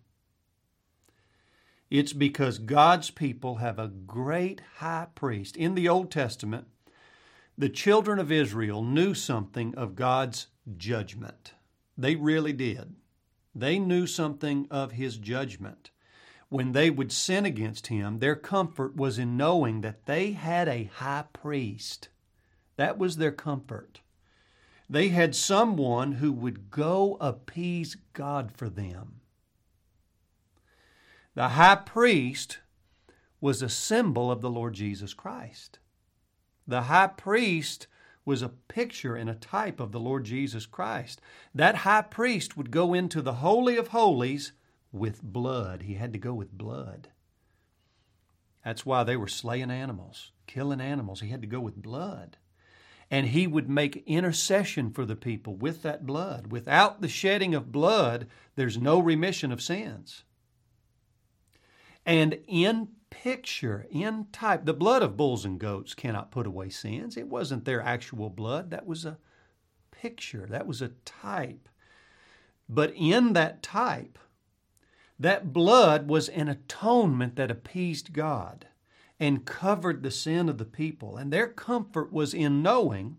It's 1.90 2.14
because 2.14 2.58
God's 2.58 3.12
people 3.12 3.56
have 3.56 3.78
a 3.78 3.88
great 3.88 4.62
high 4.78 5.08
priest. 5.14 5.56
In 5.56 5.76
the 5.76 5.88
Old 5.88 6.12
Testament, 6.12 6.68
the 7.58 7.70
children 7.70 8.20
of 8.20 8.32
Israel 8.32 8.84
knew 8.84 9.14
something 9.14 9.76
of 9.76 9.96
God's 9.96 10.48
judgment. 10.78 11.54
They 11.98 12.16
really 12.16 12.54
did. 12.54 12.96
They 13.54 13.80
knew 13.80 14.08
something 14.08 14.68
of 14.70 14.94
his 14.94 15.18
judgment. 15.18 15.92
When 16.50 16.74
they 16.74 16.90
would 16.90 17.12
sin 17.12 17.46
against 17.46 17.88
him, 17.88 18.20
their 18.20 18.36
comfort 18.36 18.96
was 18.96 19.18
in 19.18 19.38
knowing 19.38 19.82
that 19.82 20.06
they 20.06 20.32
had 20.32 20.68
a 20.68 20.90
high 20.96 21.26
priest. 21.34 22.10
That 22.76 22.98
was 22.98 23.18
their 23.18 23.32
comfort. 23.32 24.02
They 24.90 25.10
had 25.10 25.36
someone 25.36 26.14
who 26.14 26.32
would 26.32 26.70
go 26.70 27.18
appease 27.22 27.96
God 28.14 28.52
for 28.52 28.70
them. 28.70 29.22
The 31.36 31.50
high 31.50 31.76
priest 31.76 32.60
was 33.42 33.62
a 33.62 33.70
symbol 33.70 34.32
of 34.32 34.42
the 34.42 34.50
Lord 34.50 34.74
Jesus 34.74 35.14
Christ. 35.14 35.80
The 36.68 36.84
high 36.84 37.08
priest 37.08 37.88
was 38.26 38.42
a 38.42 38.50
picture 38.50 39.16
and 39.16 39.30
a 39.30 39.36
type 39.36 39.80
of 39.80 39.92
the 39.92 40.00
Lord 40.00 40.24
Jesus 40.24 40.66
Christ. 40.66 41.22
That 41.54 41.76
high 41.76 42.02
priest 42.02 42.58
would 42.58 42.72
go 42.72 42.94
into 42.94 43.22
the 43.22 43.36
Holy 43.36 43.78
of 43.78 43.90
Holies 43.90 44.54
with 44.92 45.22
blood. 45.22 45.84
He 45.84 45.94
had 45.96 46.14
to 46.14 46.20
go 46.20 46.34
with 46.34 46.58
blood. 46.58 47.10
That's 48.64 48.86
why 48.86 49.04
they 49.04 49.16
were 49.16 49.28
slaying 49.28 49.70
animals, 49.70 50.32
killing 50.48 50.82
animals. 50.82 51.22
He 51.22 51.30
had 51.30 51.42
to 51.42 51.48
go 51.48 51.60
with 51.60 51.76
blood. 51.76 52.38
and 53.12 53.28
he 53.28 53.46
would 53.48 53.70
make 53.70 54.04
intercession 54.08 54.92
for 54.92 55.06
the 55.06 55.16
people 55.16 55.56
with 55.56 55.84
that 55.84 56.06
blood. 56.06 56.48
Without 56.52 57.02
the 57.02 57.08
shedding 57.08 57.54
of 57.54 57.72
blood, 57.72 58.28
there's 58.56 58.78
no 58.78 59.00
remission 59.00 59.52
of 59.52 59.62
sins. 59.62 60.24
And 62.06 62.40
in 62.48 62.90
picture, 63.10 63.88
in 63.90 64.28
type, 64.32 64.66
the 64.66 64.74
blood 64.74 65.02
of 65.02 65.18
bulls 65.18 65.46
and 65.46 65.60
goats 65.60 65.94
cannot 65.94 66.32
put 66.32 66.46
away 66.46 66.70
sins. 66.70 67.18
It 67.18 67.28
wasn't 67.28 67.66
their 67.66 67.82
actual 67.82 68.30
blood, 68.30 68.70
that 68.72 68.86
was 68.86 69.06
a 69.06 69.18
picture, 69.92 70.46
that 70.50 70.68
was 70.68 70.82
a 70.82 70.92
type. 71.06 71.70
But 72.68 72.94
in 72.96 73.34
that 73.34 73.64
type, 73.64 74.20
that 75.20 75.54
blood 75.54 76.08
was 76.08 76.30
an 76.30 76.50
atonement 76.50 77.36
that 77.38 77.52
appeased 77.52 78.14
God 78.14 78.68
and 79.20 79.46
covered 79.46 80.04
the 80.04 80.12
sin 80.12 80.50
of 80.50 80.58
the 80.58 80.66
people. 80.66 81.18
And 81.18 81.32
their 81.32 81.48
comfort 81.48 82.12
was 82.12 82.34
in 82.34 82.62
knowing 82.62 83.18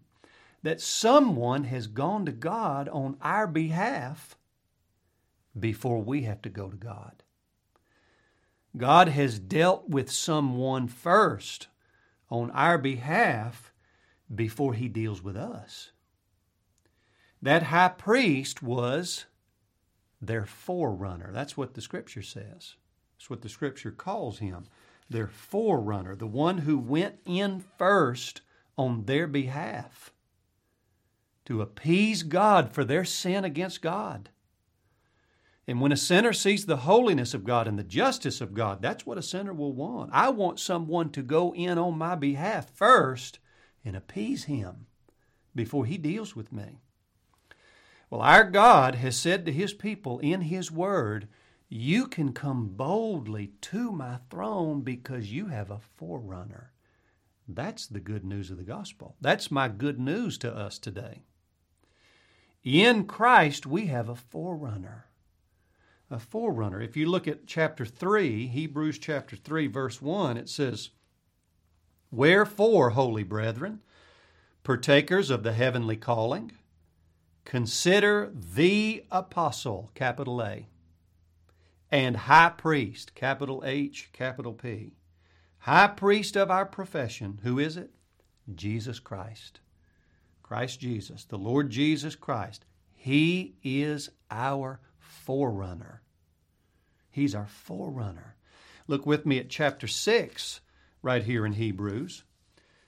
that 0.62 0.80
someone 0.80 1.64
has 1.64 1.86
gone 1.86 2.26
to 2.26 2.32
God 2.32 2.88
on 2.88 3.16
our 3.22 3.46
behalf 3.46 4.36
before 5.58 6.02
we 6.02 6.22
have 6.22 6.42
to 6.42 6.50
go 6.50 6.68
to 6.68 6.76
God. 6.76 7.22
God 8.76 9.09
has 9.09 9.38
dealt 9.38 9.88
with 9.88 10.11
someone 10.11 10.88
first 10.88 11.68
on 12.30 12.50
our 12.50 12.78
behalf 12.78 13.73
before 14.35 14.75
he 14.75 14.88
deals 14.88 15.23
with 15.23 15.37
us. 15.37 15.92
That 17.40 17.64
high 17.64 17.88
priest 17.88 18.62
was 18.62 19.26
their 20.21 20.47
forerunner. 20.47 21.30
That's 21.33 21.56
what 21.56 21.75
the 21.75 21.80
scripture 21.80 22.23
says. 22.23 22.75
That's 23.16 23.30
what 23.30 23.42
the 23.42 23.49
scripture 23.49 23.92
calls 23.92 24.38
him. 24.38 24.66
Their 25.09 25.28
forerunner, 25.28 26.16
the 26.16 26.26
one 26.26 26.59
who 26.59 26.78
went 26.78 27.21
in 27.25 27.64
first 27.78 28.40
on 28.76 29.04
their 29.04 29.26
behalf 29.26 30.12
to 31.45 31.62
appease 31.62 32.25
God 32.25 32.73
for 32.73 32.85
their 32.85 33.04
sin 33.04 33.45
against 33.45 33.80
God. 33.80 34.30
And 35.68 35.80
when 35.80 35.90
a 35.90 35.96
sinner 35.96 36.32
sees 36.32 36.66
the 36.66 36.78
holiness 36.78 37.35
of 37.35 37.44
God 37.44 37.66
and 37.66 37.78
the 37.78 37.82
justice 37.82 38.40
of 38.40 38.54
God, 38.54 38.80
that's 38.80 39.04
what 39.04 39.18
a 39.18 39.23
sinner 39.23 39.52
will 39.52 39.73
want. 39.73 40.11
I 40.12 40.28
want 40.28 40.61
someone 40.61 41.11
to 41.11 41.23
go 41.23 41.52
in 41.54 41.76
on 41.76 41.99
my 41.99 42.14
behalf 42.14 42.70
first 42.70 43.40
and 43.85 43.96
appease 43.96 44.44
him 44.44 44.87
before 45.54 45.85
he 45.85 45.99
deals 45.99 46.37
with 46.37 46.52
me. 46.52 46.78
Well, 48.11 48.20
our 48.20 48.44
God 48.44 48.94
has 48.96 49.16
said 49.16 49.44
to 49.46 49.52
his 49.52 49.75
people 49.75 50.20
in 50.20 50.42
his 50.42 50.70
word, 50.70 51.26
You 51.68 52.06
can 52.06 52.32
come 52.32 52.68
boldly 52.68 53.52
to 53.62 53.90
my 53.90 54.18
throne 54.30 54.82
because 54.82 55.32
you 55.32 55.46
have 55.46 55.73
a 55.73 55.80
forerunner. 55.80 56.73
That's 57.49 57.88
the 57.88 58.00
good 58.00 58.25
news 58.25 58.52
of 58.52 58.58
the 58.58 58.64
gospel. 58.64 59.16
That's 59.20 59.50
my 59.50 59.68
good 59.68 59.99
news 59.99 60.38
to 60.38 60.54
us 60.54 60.78
today. 60.78 61.23
In 62.62 63.06
Christ, 63.06 63.66
we 63.66 63.87
have 63.87 64.08
a 64.08 64.16
forerunner 64.16 65.05
a 66.10 66.18
forerunner. 66.18 66.80
If 66.80 66.96
you 66.96 67.06
look 67.06 67.26
at 67.26 67.46
chapter 67.46 67.84
3, 67.84 68.46
Hebrews 68.46 68.98
chapter 68.98 69.36
3, 69.36 69.66
verse 69.66 70.00
1, 70.00 70.36
it 70.36 70.48
says, 70.48 70.90
Wherefore, 72.10 72.90
holy 72.90 73.25
brethren, 73.25 73.80
partakers 74.62 75.30
of 75.30 75.42
the 75.42 75.52
heavenly 75.52 75.96
calling, 75.96 76.52
consider 77.44 78.32
the 78.34 79.04
apostle, 79.10 79.90
capital 79.94 80.42
A, 80.42 80.68
and 81.90 82.16
high 82.16 82.52
priest, 82.56 83.14
capital 83.14 83.62
H, 83.66 84.10
capital 84.12 84.52
P, 84.52 84.92
high 85.58 85.88
priest 85.88 86.36
of 86.36 86.50
our 86.50 86.66
profession, 86.66 87.40
who 87.42 87.58
is 87.58 87.76
it? 87.76 87.90
Jesus 88.54 89.00
Christ. 89.00 89.60
Christ 90.42 90.78
Jesus, 90.78 91.25
the 91.25 91.38
Lord 91.38 91.70
Jesus 91.70 92.14
Christ. 92.14 92.64
He 92.94 93.56
is 93.64 94.10
our 94.30 94.80
forerunner. 95.25 96.02
He's 97.11 97.35
our 97.35 97.46
forerunner. 97.46 98.37
Look 98.87 99.06
with 99.06 99.26
me 99.26 99.38
at 99.38 99.49
chapter 99.49 99.88
6, 99.88 100.61
right 101.02 101.23
here 101.23 101.46
in 101.46 101.54
Hebrews. 101.54 102.25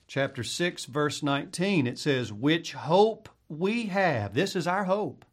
Chapter 0.07 0.43
6, 0.43 0.85
verse 0.85 1.23
19, 1.23 1.87
it 1.87 1.99
says, 1.99 2.33
Which 2.33 2.73
hope 2.73 3.29
we 3.49 3.87
have. 3.87 4.35
This 4.35 4.55
is 4.55 4.67
our 4.67 4.85
hope. 4.85 5.25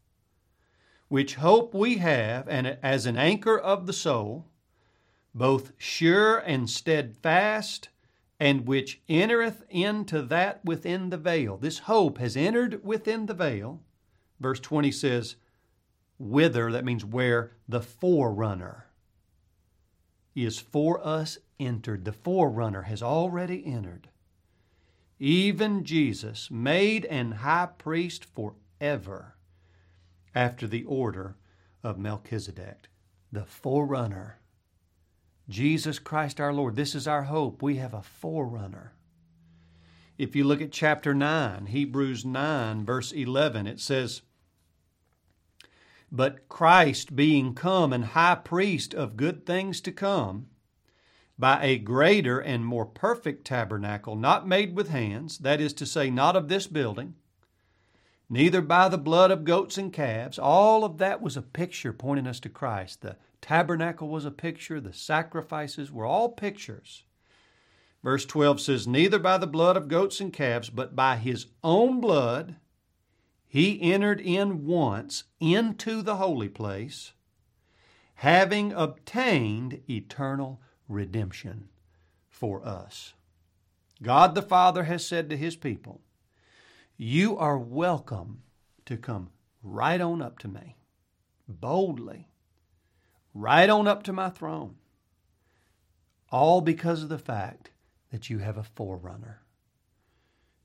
Which 1.08 1.36
hope 1.36 1.74
we 1.74 1.98
have, 1.98 2.48
and 2.48 2.78
as 2.82 3.06
an 3.06 3.18
anchor 3.18 3.58
of 3.58 3.86
the 3.86 3.94
soul, 3.94 4.48
both 5.34 5.74
sure 5.78 6.38
and 6.38 6.70
steadfast, 6.70 7.90
and 8.40 8.66
which 8.66 9.02
entereth 9.08 9.64
into 9.70 10.22
that 10.24 10.64
within 10.66 11.10
the 11.10 11.18
veil. 11.18 11.58
This 11.58 11.80
hope 11.80 12.18
has 12.18 12.36
entered 12.36 12.84
within 12.84 13.28
the 13.28 13.34
veil. 13.34 13.82
Verse 14.40 14.60
20 14.60 14.92
says, 14.92 15.36
whither, 16.18 16.72
that 16.72 16.86
means 16.86 17.04
where 17.04 17.52
the 17.68 17.82
forerunner 17.82 18.86
is 20.36 20.60
for 20.60 21.06
us 21.06 21.38
entered. 21.60 22.06
The 22.06 22.12
forerunner 22.12 22.84
has 22.84 23.02
already 23.02 23.66
entered. 23.66 24.10
Even 25.20 25.86
Jesus, 25.86 26.52
made 26.52 27.06
and 27.06 27.36
high 27.36 27.70
priest 27.78 28.26
forever, 28.26 29.36
after 30.34 30.68
the 30.68 30.84
order 30.84 31.38
of 31.84 31.98
Melchizedek. 31.98 32.90
The 33.32 33.46
forerunner. 33.46 34.40
Jesus 35.48 36.00
Christ 36.00 36.42
our 36.42 36.54
Lord. 36.54 36.76
This 36.76 36.96
is 36.96 37.08
our 37.08 37.24
hope. 37.24 37.62
We 37.62 37.76
have 37.78 37.94
a 37.94 38.02
forerunner. 38.02 38.94
If 40.18 40.36
you 40.36 40.44
look 40.44 40.62
at 40.62 40.72
chapter 40.72 41.14
9, 41.14 41.68
Hebrews 41.68 42.26
9, 42.26 42.86
verse 42.86 43.12
11, 43.12 43.68
it 43.68 43.80
says, 43.80 44.22
but 46.16 46.48
Christ, 46.48 47.16
being 47.16 47.54
come 47.54 47.92
and 47.92 48.06
high 48.06 48.36
priest 48.36 48.94
of 48.94 49.18
good 49.18 49.46
things 49.46 49.82
to 49.82 49.92
come, 49.92 50.48
by 51.38 51.62
a 51.62 51.78
greater 51.78 52.40
and 52.40 52.66
more 52.66 52.86
perfect 52.86 53.46
tabernacle, 53.46 54.16
not 54.16 54.48
made 54.48 54.76
with 54.76 54.90
hands, 54.90 55.40
that 55.40 55.60
is 55.60 55.74
to 55.74 55.86
say, 55.86 56.10
not 56.10 56.36
of 56.38 56.48
this 56.48 56.68
building, 56.68 57.16
neither 58.30 58.62
by 58.62 58.88
the 58.88 58.98
blood 58.98 59.32
of 59.32 59.44
goats 59.44 59.78
and 59.78 59.92
calves. 59.92 60.40
All 60.40 60.86
of 60.86 60.98
that 61.00 61.22
was 61.22 61.36
a 61.36 61.42
picture 61.42 61.92
pointing 61.92 62.28
us 62.28 62.40
to 62.42 62.50
Christ. 62.50 63.02
The 63.02 63.18
tabernacle 63.42 64.08
was 64.08 64.24
a 64.24 64.32
picture, 64.32 64.80
the 64.80 64.94
sacrifices 64.94 65.92
were 65.92 66.06
all 66.06 66.30
pictures. 66.30 67.04
Verse 68.02 68.26
12 68.26 68.62
says, 68.62 68.88
Neither 68.88 69.20
by 69.20 69.38
the 69.38 69.48
blood 69.48 69.76
of 69.76 69.90
goats 69.90 70.22
and 70.22 70.32
calves, 70.32 70.70
but 70.70 70.96
by 70.96 71.18
his 71.18 71.48
own 71.64 72.00
blood 72.00 72.56
he 73.48 73.82
entered 73.82 74.20
in 74.20 74.66
once 74.66 75.24
into 75.40 76.02
the 76.02 76.18
holy 76.18 76.50
place, 76.50 77.14
having 78.16 78.74
obtained 78.74 79.82
eternal 79.90 80.62
redemption 80.88 81.70
for 82.28 82.66
us. 82.66 83.14
God 84.04 84.36
the 84.36 84.42
Father 84.42 84.84
has 84.84 85.06
said 85.06 85.30
to 85.30 85.38
his 85.38 85.56
people, 85.56 86.02
You 86.98 87.38
are 87.38 87.58
welcome 87.58 88.44
to 88.86 88.98
come 88.98 89.30
right 89.64 90.02
on 90.02 90.22
up 90.22 90.38
to 90.40 90.48
me, 90.48 90.76
boldly, 91.48 92.28
right 93.34 93.70
on 93.70 93.88
up 93.88 94.04
to 94.04 94.14
my 94.14 94.30
throne, 94.30 94.76
all 96.32 96.62
because 96.62 97.04
of 97.04 97.10
the 97.10 97.18
fact 97.18 97.72
that 98.12 98.30
you 98.30 98.40
have 98.40 98.58
a 98.58 98.64
forerunner. 98.64 99.42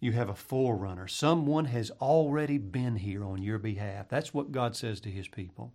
You 0.01 0.13
have 0.13 0.31
a 0.31 0.35
forerunner. 0.35 1.07
Someone 1.07 1.67
has 1.67 1.91
already 2.01 2.57
been 2.57 2.97
here 2.97 3.23
on 3.23 3.43
your 3.43 3.59
behalf. 3.59 4.09
That's 4.09 4.33
what 4.33 4.51
God 4.51 4.75
says 4.75 5.01
to 5.03 5.11
His 5.11 5.29
people. 5.29 5.75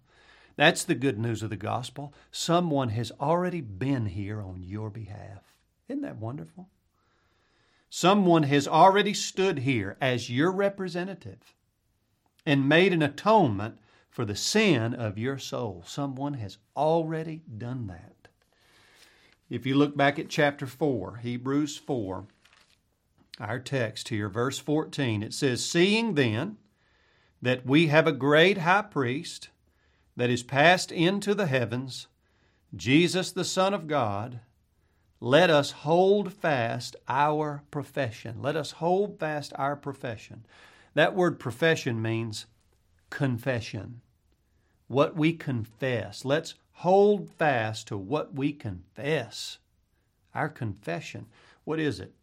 That's 0.55 0.83
the 0.83 0.95
good 0.95 1.19
news 1.19 1.43
of 1.43 1.51
the 1.51 1.55
gospel. 1.55 2.13
Someone 2.31 2.89
has 2.89 3.11
already 3.19 3.61
been 3.61 4.07
here 4.07 4.41
on 4.41 4.63
your 4.63 4.89
behalf. 4.89 5.43
Isn't 5.87 6.01
that 6.01 6.17
wonderful? 6.17 6.69
Someone 7.89 8.43
has 8.43 8.67
already 8.67 9.13
stood 9.13 9.59
here 9.59 9.95
as 10.01 10.29
your 10.29 10.51
representative 10.51 11.53
and 12.45 12.67
made 12.67 12.93
an 12.93 13.01
atonement 13.01 13.77
for 14.09 14.25
the 14.25 14.35
sin 14.35 14.93
of 14.93 15.17
your 15.17 15.37
soul. 15.37 15.83
Someone 15.85 16.35
has 16.35 16.57
already 16.75 17.43
done 17.57 17.87
that. 17.87 18.29
If 19.49 19.65
you 19.65 19.75
look 19.75 19.95
back 19.95 20.17
at 20.17 20.29
chapter 20.29 20.65
4, 20.65 21.17
Hebrews 21.17 21.77
4, 21.77 22.25
our 23.39 23.59
text 23.59 24.09
here, 24.09 24.29
verse 24.29 24.59
14, 24.59 25.23
it 25.23 25.33
says, 25.33 25.65
Seeing 25.65 26.15
then 26.15 26.57
that 27.41 27.65
we 27.65 27.87
have 27.87 28.07
a 28.07 28.11
great 28.11 28.59
high 28.59 28.83
priest 28.83 29.49
that 30.15 30.29
is 30.29 30.43
passed 30.43 30.91
into 30.91 31.35
the 31.35 31.47
heavens, 31.47 32.07
Jesus 32.75 33.31
the 33.31 33.43
Son 33.43 33.73
of 33.73 33.87
God, 33.87 34.39
let 35.19 35.49
us 35.49 35.71
hold 35.71 36.33
fast 36.33 36.95
our 37.07 37.63
profession. 37.71 38.41
Let 38.41 38.55
us 38.55 38.71
hold 38.71 39.19
fast 39.19 39.53
our 39.55 39.75
profession. 39.75 40.45
That 40.93 41.15
word 41.15 41.39
profession 41.39 42.01
means 42.01 42.45
confession. 43.09 44.01
What 44.87 45.15
we 45.15 45.33
confess. 45.33 46.25
Let's 46.25 46.55
hold 46.73 47.29
fast 47.29 47.87
to 47.87 47.97
what 47.97 48.33
we 48.33 48.53
confess. 48.53 49.57
Our 50.33 50.49
confession. 50.49 51.27
What 51.63 51.79
is 51.79 51.99
it? 51.99 52.13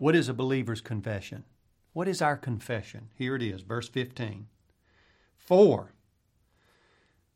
What 0.00 0.16
is 0.16 0.30
a 0.30 0.34
believer's 0.34 0.80
confession? 0.80 1.44
What 1.92 2.08
is 2.08 2.22
our 2.22 2.38
confession? 2.38 3.10
Here 3.16 3.36
it 3.36 3.42
is, 3.42 3.60
verse 3.60 3.86
15. 3.86 4.46
For 5.36 5.92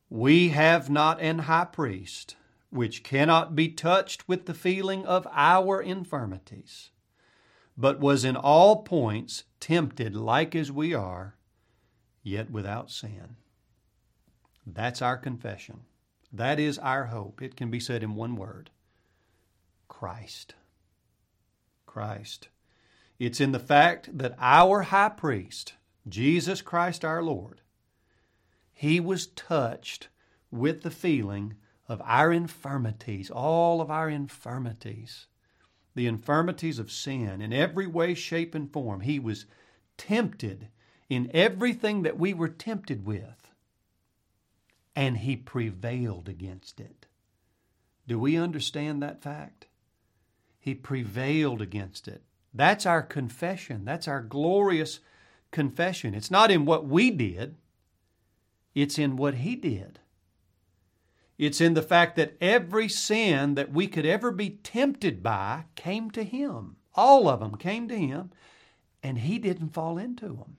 we 0.09 0.49
have 0.49 0.89
not 0.89 1.21
an 1.21 1.41
high 1.41 1.67
priest 1.67 2.37
which 2.71 3.03
cannot 3.03 3.55
be 3.55 3.69
touched 3.69 4.27
with 4.27 4.47
the 4.47 4.55
feeling 4.55 5.05
of 5.05 5.29
our 5.31 5.79
infirmities, 5.83 6.89
but 7.77 8.01
was 8.01 8.25
in 8.25 8.35
all 8.35 8.83
points 8.83 9.45
tempted 9.61 10.17
like 10.17 10.57
as 10.57 10.73
we 10.73 10.95
are, 10.95 11.37
yet 12.23 12.51
without 12.51 12.91
sin. 12.91 13.37
That's 14.67 15.03
our 15.03 15.19
confession. 15.19 15.81
That 16.33 16.59
is 16.59 16.79
our 16.79 17.05
hope. 17.09 17.43
It 17.43 17.57
can 17.57 17.71
be 17.71 17.79
said 17.79 18.03
in 18.03 18.15
one 18.15 18.37
word 18.37 18.71
Christ. 19.87 20.55
Christ. 21.85 22.49
It's 23.19 23.41
in 23.41 23.53
the 23.53 23.59
fact 23.59 24.17
that 24.17 24.35
our 24.39 24.83
high 24.83 25.11
priest, 25.11 25.75
Jesus 26.09 26.63
Christ 26.63 27.05
our 27.05 27.23
Lord, 27.23 27.61
he 28.73 28.99
was 29.01 29.29
touched 29.29 30.09
with 30.51 30.83
the 30.83 30.91
feeling 30.91 31.55
of 31.89 32.03
our 32.05 32.33
infirmities, 32.33 33.31
all 33.31 33.81
of 33.81 33.91
our 33.91 34.09
infirmities, 34.09 35.27
the 35.95 36.07
infirmities 36.07 36.79
of 36.79 36.91
sin 36.91 37.41
in 37.41 37.53
every 37.53 37.87
way, 37.87 38.15
shape, 38.15 38.55
and 38.55 38.73
form. 38.73 39.01
He 39.01 39.19
was 39.19 39.47
tempted 39.97 40.69
in 41.09 41.31
everything 41.33 42.03
that 42.03 42.19
we 42.19 42.35
were 42.35 42.49
tempted 42.49 43.07
with, 43.07 43.51
and 44.97 45.19
he 45.19 45.37
prevailed 45.37 46.29
against 46.29 46.81
it. 46.81 47.07
Do 48.07 48.19
we 48.19 48.37
understand 48.37 49.03
that 49.03 49.23
fact? 49.23 49.67
He 50.59 50.75
prevailed 50.75 51.63
against 51.63 52.09
it. 52.09 52.23
That's 52.55 52.87
our 52.87 53.03
confession. 53.03 53.85
That's 53.85 54.07
our 54.07 54.23
glorious 54.23 55.01
confession. 55.51 56.15
It's 56.15 56.31
not 56.31 56.51
in 56.51 56.65
what 56.65 56.87
we 56.87 57.11
did, 57.11 57.57
it's 58.75 58.99
in 58.99 59.17
what 59.17 59.37
He 59.37 59.57
did. 59.57 59.99
It's 61.37 61.61
in 61.61 61.75
the 61.75 61.83
fact 61.83 62.15
that 62.17 62.37
every 62.41 62.89
sin 62.89 63.57
that 63.57 63.73
we 63.73 63.89
could 63.89 64.07
ever 64.07 64.31
be 64.31 64.51
tempted 64.51 65.21
by 65.21 65.65
came 65.75 66.11
to 66.13 66.23
Him. 66.23 66.77
All 66.95 67.29
of 67.29 67.41
them 67.41 67.57
came 67.57 67.89
to 67.89 67.99
Him, 67.99 68.31
and 69.03 69.19
He 69.19 69.41
didn't 69.41 69.71
fall 69.71 69.99
into 69.99 70.29
them. 70.29 70.59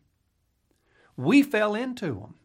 We 1.15 1.43
fell 1.43 1.75
into 1.75 2.07
them. 2.07 2.35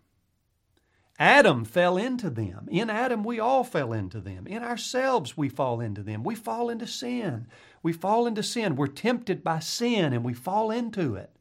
Adam 1.20 1.66
fell 1.66 1.98
into 1.98 2.30
them. 2.30 2.66
In 2.70 2.88
Adam, 2.88 3.22
we 3.22 3.38
all 3.38 3.62
fell 3.62 3.92
into 3.92 4.20
them. 4.20 4.46
In 4.46 4.64
ourselves, 4.64 5.36
we 5.36 5.50
fall 5.50 5.78
into 5.78 6.02
them. 6.02 6.24
We 6.24 6.34
fall 6.34 6.70
into 6.70 6.86
sin. 6.86 7.46
We 7.82 7.92
fall 7.92 8.26
into 8.26 8.42
sin. 8.42 8.74
We're 8.74 8.86
tempted 8.86 9.44
by 9.44 9.58
sin 9.58 10.14
and 10.14 10.24
we 10.24 10.32
fall 10.32 10.70
into 10.70 11.16
it. 11.16 11.36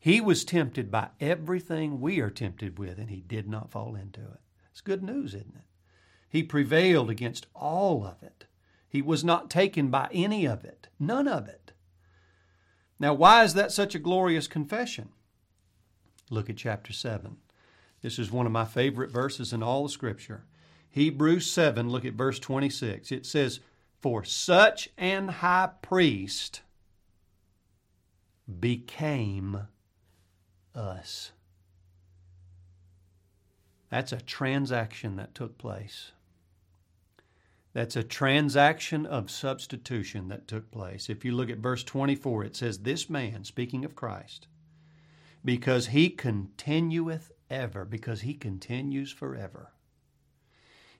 He 0.00 0.18
was 0.22 0.44
tempted 0.44 0.90
by 0.90 1.08
everything 1.20 2.00
we 2.00 2.20
are 2.20 2.30
tempted 2.30 2.78
with, 2.78 2.98
and 2.98 3.10
he 3.10 3.20
did 3.20 3.48
not 3.48 3.70
fall 3.70 3.94
into 3.94 4.20
it. 4.20 4.40
It's 4.70 4.80
good 4.80 5.02
news, 5.02 5.34
isn't 5.34 5.56
it? 5.56 5.64
He 6.30 6.42
prevailed 6.42 7.10
against 7.10 7.46
all 7.54 8.06
of 8.06 8.22
it. 8.22 8.46
He 8.88 9.02
was 9.02 9.24
not 9.24 9.50
taken 9.50 9.90
by 9.90 10.08
any 10.10 10.46
of 10.46 10.64
it, 10.64 10.88
none 10.98 11.28
of 11.28 11.48
it. 11.48 11.72
Now, 12.98 13.12
why 13.12 13.44
is 13.44 13.54
that 13.54 13.72
such 13.72 13.94
a 13.94 13.98
glorious 13.98 14.46
confession? 14.46 15.10
Look 16.30 16.48
at 16.48 16.56
chapter 16.56 16.92
7. 16.92 17.36
This 18.02 18.18
is 18.18 18.30
one 18.30 18.46
of 18.46 18.52
my 18.52 18.64
favorite 18.64 19.10
verses 19.10 19.52
in 19.52 19.62
all 19.62 19.84
the 19.84 19.88
Scripture. 19.88 20.44
Hebrews 20.90 21.50
7, 21.50 21.90
look 21.90 22.04
at 22.04 22.14
verse 22.14 22.38
26. 22.38 23.12
It 23.12 23.26
says, 23.26 23.60
For 24.00 24.24
such 24.24 24.88
an 24.96 25.28
high 25.28 25.70
priest 25.82 26.62
became 28.60 29.66
us. 30.74 31.32
That's 33.90 34.12
a 34.12 34.20
transaction 34.20 35.16
that 35.16 35.34
took 35.34 35.58
place. 35.58 36.12
That's 37.72 37.96
a 37.96 38.02
transaction 38.02 39.06
of 39.06 39.30
substitution 39.30 40.28
that 40.28 40.48
took 40.48 40.70
place. 40.70 41.08
If 41.08 41.24
you 41.24 41.32
look 41.32 41.50
at 41.50 41.58
verse 41.58 41.84
24, 41.84 42.44
it 42.44 42.56
says, 42.56 42.78
This 42.78 43.08
man, 43.08 43.44
speaking 43.44 43.84
of 43.84 43.94
Christ, 43.94 44.46
because 45.44 45.88
he 45.88 46.10
continueth 46.10 47.30
ever, 47.50 47.84
because 47.84 48.22
he 48.22 48.34
continues 48.34 49.12
forever. 49.12 49.72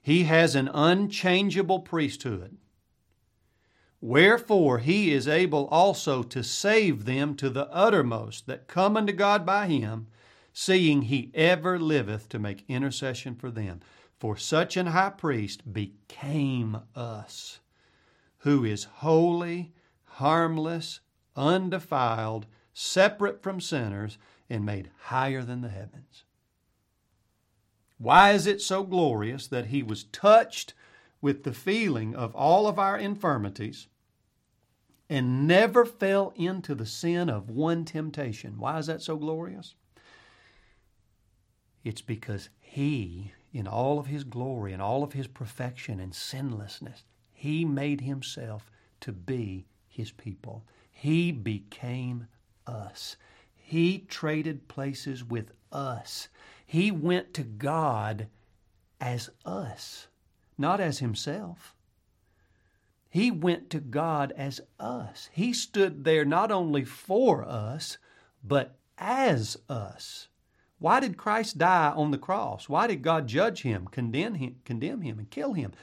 He 0.01 0.23
has 0.23 0.55
an 0.55 0.69
unchangeable 0.73 1.79
priesthood. 1.79 2.57
Wherefore 4.01 4.77
he 4.79 5.11
is 5.11 5.27
able 5.27 5.67
also 5.67 6.23
to 6.23 6.43
save 6.43 7.05
them 7.05 7.35
to 7.35 7.49
the 7.49 7.67
uttermost 7.69 8.47
that 8.47 8.67
come 8.67 8.95
unto 8.95 9.11
God 9.11 9.45
by 9.45 9.67
him, 9.67 10.07
seeing 10.53 11.03
he 11.03 11.31
ever 11.33 11.77
liveth 11.77 12.29
to 12.29 12.39
make 12.39 12.63
intercession 12.67 13.35
for 13.35 13.51
them. 13.51 13.81
For 14.19 14.35
such 14.35 14.77
an 14.77 14.87
high 14.87 15.11
priest 15.11 15.71
became 15.71 16.81
us, 16.95 17.59
who 18.39 18.65
is 18.65 18.85
holy, 18.85 19.73
harmless, 20.03 21.01
undefiled, 21.35 22.45
separate 22.73 23.41
from 23.41 23.61
sinners, 23.61 24.17
and 24.49 24.65
made 24.65 24.91
higher 25.03 25.43
than 25.43 25.61
the 25.61 25.69
heavens. 25.69 26.23
Why 27.99 28.31
is 28.31 28.47
it 28.47 28.61
so 28.61 28.83
glorious 28.83 29.47
that 29.47 29.67
he 29.67 29.83
was 29.83 30.05
touched 30.05 30.73
with 31.21 31.43
the 31.43 31.53
feeling 31.53 32.15
of 32.15 32.33
all 32.33 32.65
of 32.65 32.79
our 32.79 32.97
infirmities 32.97 33.87
and 35.09 35.45
never 35.45 35.85
fell 35.85 36.31
into 36.35 36.73
the 36.73 36.85
sin 36.85 37.29
of 37.29 37.49
one 37.49 37.83
temptation? 37.83 38.57
Why 38.57 38.79
is 38.79 38.87
that 38.87 39.01
so 39.01 39.17
glorious? 39.17 39.75
It's 41.83 42.01
because 42.01 42.49
he, 42.59 43.33
in 43.51 43.67
all 43.67 43.99
of 43.99 44.07
his 44.07 44.23
glory 44.23 44.71
and 44.71 44.81
all 44.81 45.03
of 45.03 45.13
his 45.13 45.27
perfection 45.27 45.99
and 45.99 46.15
sinlessness, 46.15 47.03
he 47.33 47.65
made 47.65 48.01
himself 48.01 48.71
to 49.01 49.11
be 49.11 49.65
his 49.87 50.11
people. 50.11 50.63
He 50.89 51.33
became 51.33 52.27
us. 52.65 53.17
He 53.55 53.99
traded 53.99 54.69
places 54.69 55.23
with 55.23 55.51
us. 55.71 56.27
He 56.65 56.91
went 56.91 57.33
to 57.35 57.43
God 57.43 58.27
as 59.01 59.29
us, 59.45 60.07
not 60.57 60.79
as 60.79 60.99
himself. 60.99 61.75
He 63.09 63.31
went 63.31 63.69
to 63.71 63.79
God 63.79 64.31
as 64.37 64.61
us. 64.79 65.29
He 65.33 65.51
stood 65.51 66.03
there 66.03 66.25
not 66.25 66.51
only 66.51 66.85
for 66.85 67.43
us, 67.43 67.97
but 68.43 68.77
as 68.97 69.57
us. 69.67 70.27
Why 70.77 70.99
did 70.99 71.17
Christ 71.17 71.57
die 71.57 71.91
on 71.95 72.11
the 72.11 72.17
cross? 72.17 72.69
Why 72.69 72.87
did 72.87 73.01
God 73.01 73.27
judge 73.27 73.63
him, 73.63 73.87
condemn 73.87 74.35
him, 74.35 74.57
condemn 74.63 75.01
him 75.01 75.19
and 75.19 75.29
kill 75.29 75.53
him? 75.53 75.73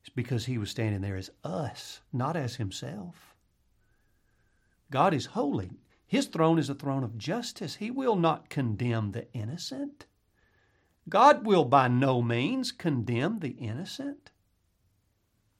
It's 0.00 0.10
because 0.10 0.46
he 0.46 0.58
was 0.58 0.70
standing 0.70 1.00
there 1.00 1.16
as 1.16 1.30
us, 1.44 2.00
not 2.12 2.36
as 2.36 2.56
himself. 2.56 3.34
God 4.90 5.14
is 5.14 5.26
holy. 5.26 5.70
His 6.08 6.26
throne 6.26 6.58
is 6.58 6.70
a 6.70 6.74
throne 6.74 7.04
of 7.04 7.18
justice. 7.18 7.76
He 7.76 7.90
will 7.90 8.16
not 8.16 8.48
condemn 8.48 9.12
the 9.12 9.30
innocent. 9.34 10.06
God 11.06 11.46
will 11.46 11.66
by 11.66 11.88
no 11.88 12.22
means 12.22 12.72
condemn 12.72 13.40
the 13.40 13.50
innocent. 13.50 14.30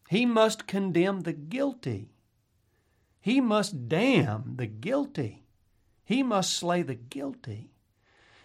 He 0.09 0.25
must 0.25 0.67
condemn 0.67 1.21
the 1.21 1.35
guilty. 1.35 2.09
He 3.21 3.43
must 3.43 3.89
damn 3.89 4.57
the 4.57 4.67
guilty. 4.67 5.45
He 6.03 6.23
must 6.23 6.55
slay 6.55 6.81
the 6.81 6.95
guilty. 6.95 7.71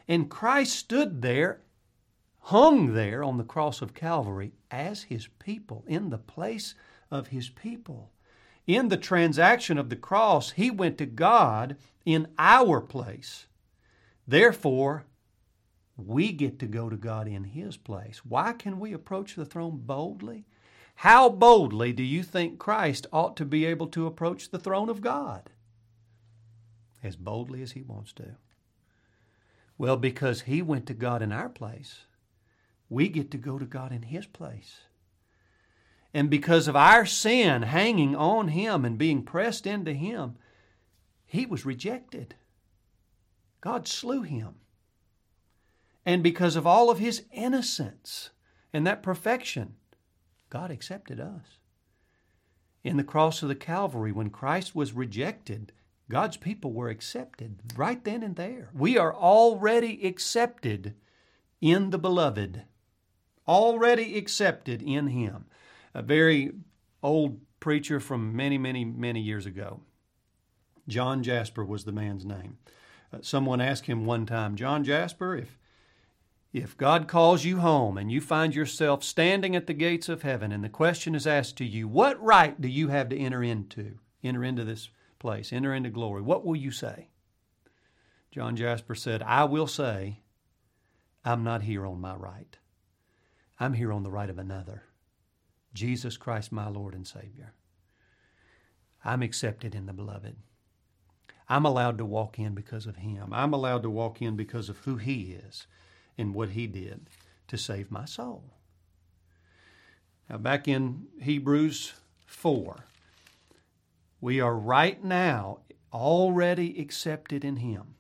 And 0.06 0.30
Christ 0.30 0.76
stood 0.76 1.22
there, 1.22 1.62
hung 2.40 2.94
there 2.94 3.24
on 3.24 3.38
the 3.38 3.46
cross 3.46 3.82
of 3.82 3.94
Calvary 3.94 4.52
as 4.70 5.04
his 5.04 5.30
people, 5.40 5.86
in 5.88 6.10
the 6.10 6.18
place 6.18 6.76
of 7.10 7.28
his 7.28 7.48
people. 7.48 8.12
In 8.68 8.90
the 8.90 8.98
transaction 8.98 9.78
of 9.78 9.90
the 9.90 9.96
cross, 9.96 10.52
he 10.52 10.70
went 10.70 10.98
to 10.98 11.06
God 11.06 11.78
in 12.06 12.28
our 12.38 12.82
place. 12.82 13.48
Therefore, 14.28 15.06
we 15.96 16.32
get 16.32 16.60
to 16.60 16.66
go 16.66 16.90
to 16.90 16.98
God 16.98 17.28
in 17.28 17.44
His 17.44 17.78
place. 17.78 18.26
Why 18.26 18.54
can 18.54 18.80
we 18.80 18.94
approach 18.94 19.36
the 19.36 19.46
throne 19.46 19.82
boldly? 19.84 20.46
How 20.96 21.30
boldly 21.30 21.94
do 21.94 22.04
you 22.04 22.24
think 22.24 22.60
Christ 22.60 23.08
ought 23.12 23.36
to 23.38 23.46
be 23.46 23.66
able 23.66 23.88
to 23.88 24.08
approach 24.08 24.50
the 24.50 24.60
throne 24.60 24.90
of 24.90 25.02
God? 25.02 25.50
As 27.04 27.16
boldly 27.16 27.62
as 27.62 27.74
He 27.74 27.82
wants 27.82 28.14
to. 28.14 28.36
Well, 29.78 29.98
because 29.98 30.42
He 30.42 30.62
went 30.62 30.86
to 30.88 30.94
God 30.94 31.22
in 31.22 31.32
our 31.32 31.50
place, 31.50 32.06
we 32.90 33.10
get 33.10 33.32
to 33.32 33.38
go 33.38 33.58
to 33.58 33.66
God 33.66 33.92
in 33.92 34.04
His 34.04 34.26
place. 34.26 34.82
And 36.14 36.30
because 36.30 36.68
of 36.68 36.76
our 36.76 37.06
sin 37.06 37.64
hanging 37.64 38.16
on 38.16 38.50
Him 38.50 38.86
and 38.86 38.98
being 38.98 39.24
pressed 39.24 39.66
into 39.66 39.94
Him, 39.94 40.36
He 41.34 41.48
was 41.48 41.66
rejected. 41.66 42.36
God 43.60 43.88
slew 43.88 44.22
Him. 44.22 44.54
And 46.06 46.22
because 46.22 46.56
of 46.56 46.68
all 46.68 46.92
of 46.92 47.00
His 47.00 47.24
innocence 47.32 48.30
and 48.72 48.86
that 48.86 49.02
perfection, 49.02 49.74
God 50.52 50.70
accepted 50.70 51.20
us. 51.20 51.58
In 52.84 52.98
the 52.98 53.04
cross 53.04 53.42
of 53.42 53.50
the 53.50 53.56
Calvary, 53.56 54.12
when 54.12 54.30
Christ 54.30 54.76
was 54.76 54.94
rejected, 54.94 55.72
God's 56.08 56.38
people 56.38 56.72
were 56.72 56.90
accepted 56.90 57.62
right 57.76 58.04
then 58.04 58.22
and 58.22 58.36
there. 58.36 58.70
We 58.72 59.00
are 59.00 59.16
already 59.16 60.06
accepted 60.06 60.94
in 61.60 61.90
the 61.90 61.98
beloved, 61.98 62.62
already 63.48 64.20
accepted 64.20 64.84
in 64.84 65.08
Him. 65.08 65.46
A 65.96 66.04
very 66.04 66.52
old 67.02 67.40
preacher 67.60 68.00
from 68.00 68.36
many, 68.36 68.60
many, 68.60 68.86
many 68.86 69.22
years 69.22 69.48
ago, 69.48 69.82
John 70.88 71.24
Jasper 71.24 71.64
was 71.64 71.86
the 71.86 71.92
man's 71.92 72.26
name. 72.26 72.58
Uh, 73.14 73.20
someone 73.22 73.62
asked 73.62 73.86
him 73.86 74.06
one 74.06 74.26
time, 74.26 74.56
John 74.56 74.84
Jasper, 74.84 75.36
if 75.36 75.58
if 76.52 76.78
God 76.78 77.08
calls 77.08 77.44
you 77.44 77.58
home 77.62 77.98
and 77.98 78.12
you 78.12 78.22
find 78.22 78.54
yourself 78.54 79.04
standing 79.04 79.56
at 79.56 79.66
the 79.66 79.74
gates 79.74 80.08
of 80.08 80.22
heaven 80.22 80.52
and 80.52 80.64
the 80.64 80.70
question 80.70 81.16
is 81.16 81.26
asked 81.26 81.58
to 81.58 81.66
you, 81.66 81.88
what 81.88 82.22
right 82.22 82.62
do 82.62 82.68
you 82.68 82.90
have 82.90 83.10
to 83.10 83.18
enter 83.18 83.42
into? 83.42 83.98
Enter 84.24 84.44
into 84.44 84.64
this 84.64 84.90
place, 85.18 85.52
enter 85.52 85.74
into 85.74 85.90
glory. 85.90 86.22
What 86.22 86.46
will 86.46 86.56
you 86.56 86.70
say? 86.70 87.10
John 88.30 88.56
Jasper 88.56 88.94
said, 88.94 89.24
I 89.24 89.46
will 89.46 89.66
say, 89.66 90.20
I'm 91.26 91.44
not 91.44 91.64
here 91.64 91.88
on 91.88 92.00
my 92.00 92.14
right. 92.14 92.58
I'm 93.60 93.74
here 93.74 93.92
on 93.92 94.04
the 94.04 94.12
right 94.12 94.30
of 94.30 94.38
another. 94.38 94.84
Jesus 95.74 96.18
Christ, 96.18 96.52
my 96.52 96.68
Lord 96.68 96.94
and 96.94 97.08
Savior. 97.08 97.54
I'm 99.04 99.24
accepted 99.24 99.74
in 99.74 99.88
the 99.88 99.94
beloved. 99.94 100.36
I'm 101.50 101.66
allowed 101.66 101.98
to 101.98 102.06
walk 102.06 102.40
in 102.40 102.54
because 102.54 102.86
of 102.86 102.98
Him. 102.98 103.30
I'm 103.32 103.54
allowed 103.54 103.84
to 103.84 103.90
walk 103.90 104.22
in 104.22 104.36
because 104.36 104.70
of 104.70 104.78
who 104.80 104.98
He 104.98 105.38
is 105.48 105.68
and 106.18 106.34
what 106.34 106.50
He 106.50 106.68
did 106.68 107.08
to 107.48 107.58
save 107.58 107.92
my 107.92 108.06
soul. 108.06 108.44
Now, 110.30 110.38
back 110.38 110.68
in 110.68 111.08
Hebrews 111.22 111.94
4, 112.26 112.86
we 114.22 114.40
are 114.40 114.56
right 114.56 115.04
now 115.04 115.60
already 115.92 116.80
accepted 116.80 117.44
in 117.44 117.58
Him. 117.58 117.96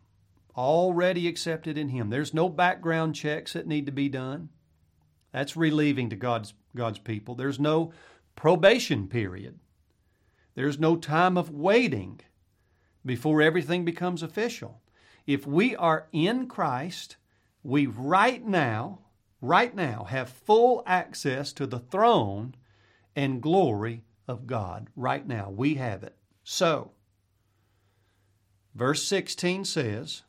Already 0.55 1.27
accepted 1.27 1.77
in 1.77 1.89
Him. 1.89 2.09
There's 2.09 2.33
no 2.33 2.47
background 2.47 3.15
checks 3.15 3.53
that 3.53 3.67
need 3.67 3.85
to 3.87 3.91
be 3.91 4.07
done. 4.07 4.49
That's 5.31 5.57
relieving 5.57 6.09
to 6.09 6.15
God's, 6.15 6.53
God's 6.75 6.99
people. 6.99 7.35
There's 7.35 7.59
no 7.59 7.91
probation 8.35 9.07
period. 9.07 9.59
There's 10.55 10.79
no 10.79 10.95
time 10.95 11.37
of 11.37 11.49
waiting 11.49 12.21
before 13.05 13.41
everything 13.41 13.85
becomes 13.85 14.23
official. 14.23 14.81
If 15.25 15.47
we 15.47 15.75
are 15.75 16.07
in 16.11 16.47
Christ, 16.47 17.17
we 17.63 17.85
right 17.85 18.45
now, 18.45 18.99
right 19.41 19.73
now, 19.73 20.05
have 20.09 20.29
full 20.29 20.83
access 20.85 21.53
to 21.53 21.65
the 21.65 21.79
throne 21.79 22.55
and 23.15 23.41
glory 23.41 24.03
of 24.27 24.47
God. 24.47 24.89
Right 24.95 25.25
now, 25.25 25.49
we 25.49 25.75
have 25.75 26.03
it. 26.03 26.15
So, 26.43 26.91
verse 28.75 29.03
16 29.03 29.65
says, 29.65 30.23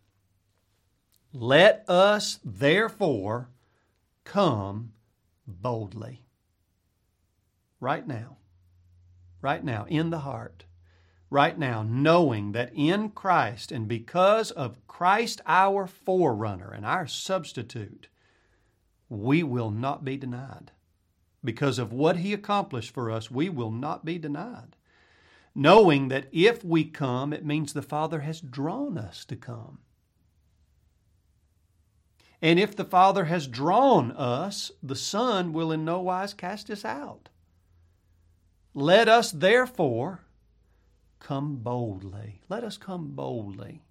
Let 1.32 1.84
us 1.88 2.38
therefore 2.44 3.48
come 4.24 4.92
boldly. 5.46 6.22
Right 7.80 8.06
now. 8.06 8.36
Right 9.42 9.62
now, 9.62 9.84
in 9.88 10.10
the 10.10 10.20
heart 10.20 10.64
right 11.34 11.58
now, 11.58 11.82
knowing 11.82 12.52
that 12.52 12.70
in 12.72 13.10
Christ 13.10 13.72
and 13.72 13.88
because 13.88 14.52
of 14.52 14.86
Christ, 14.86 15.40
our 15.46 15.88
forerunner 15.88 16.70
and 16.70 16.86
our 16.86 17.08
substitute, 17.08 18.06
we 19.08 19.42
will 19.42 19.72
not 19.72 20.04
be 20.04 20.16
denied. 20.16 20.70
Because 21.42 21.80
of 21.80 21.92
what 21.92 22.18
He 22.18 22.32
accomplished 22.32 22.94
for 22.94 23.10
us, 23.10 23.32
we 23.32 23.48
will 23.48 23.72
not 23.72 24.04
be 24.04 24.16
denied. 24.16 24.76
Knowing 25.56 26.06
that 26.08 26.28
if 26.30 26.64
we 26.64 26.84
come, 26.84 27.32
it 27.32 27.44
means 27.44 27.72
the 27.72 27.82
Father 27.82 28.20
has 28.20 28.40
drawn 28.40 28.96
us 28.96 29.24
to 29.24 29.34
come. 29.34 29.78
And 32.40 32.60
if 32.60 32.76
the 32.76 32.84
Father 32.84 33.24
has 33.24 33.48
drawn 33.48 34.12
us, 34.12 34.70
the 34.82 34.96
Son 34.96 35.52
will 35.52 35.72
in 35.72 35.84
no 35.84 36.00
wise 36.00 36.32
cast 36.32 36.70
us 36.70 36.84
out. 36.84 37.28
Let 38.72 39.08
us 39.08 39.32
therefore 39.32 40.23
come 41.20 41.56
boldly. 41.56 42.40
Let 42.48 42.64
us 42.64 42.76
come 42.76 43.12
boldly. 43.12 43.82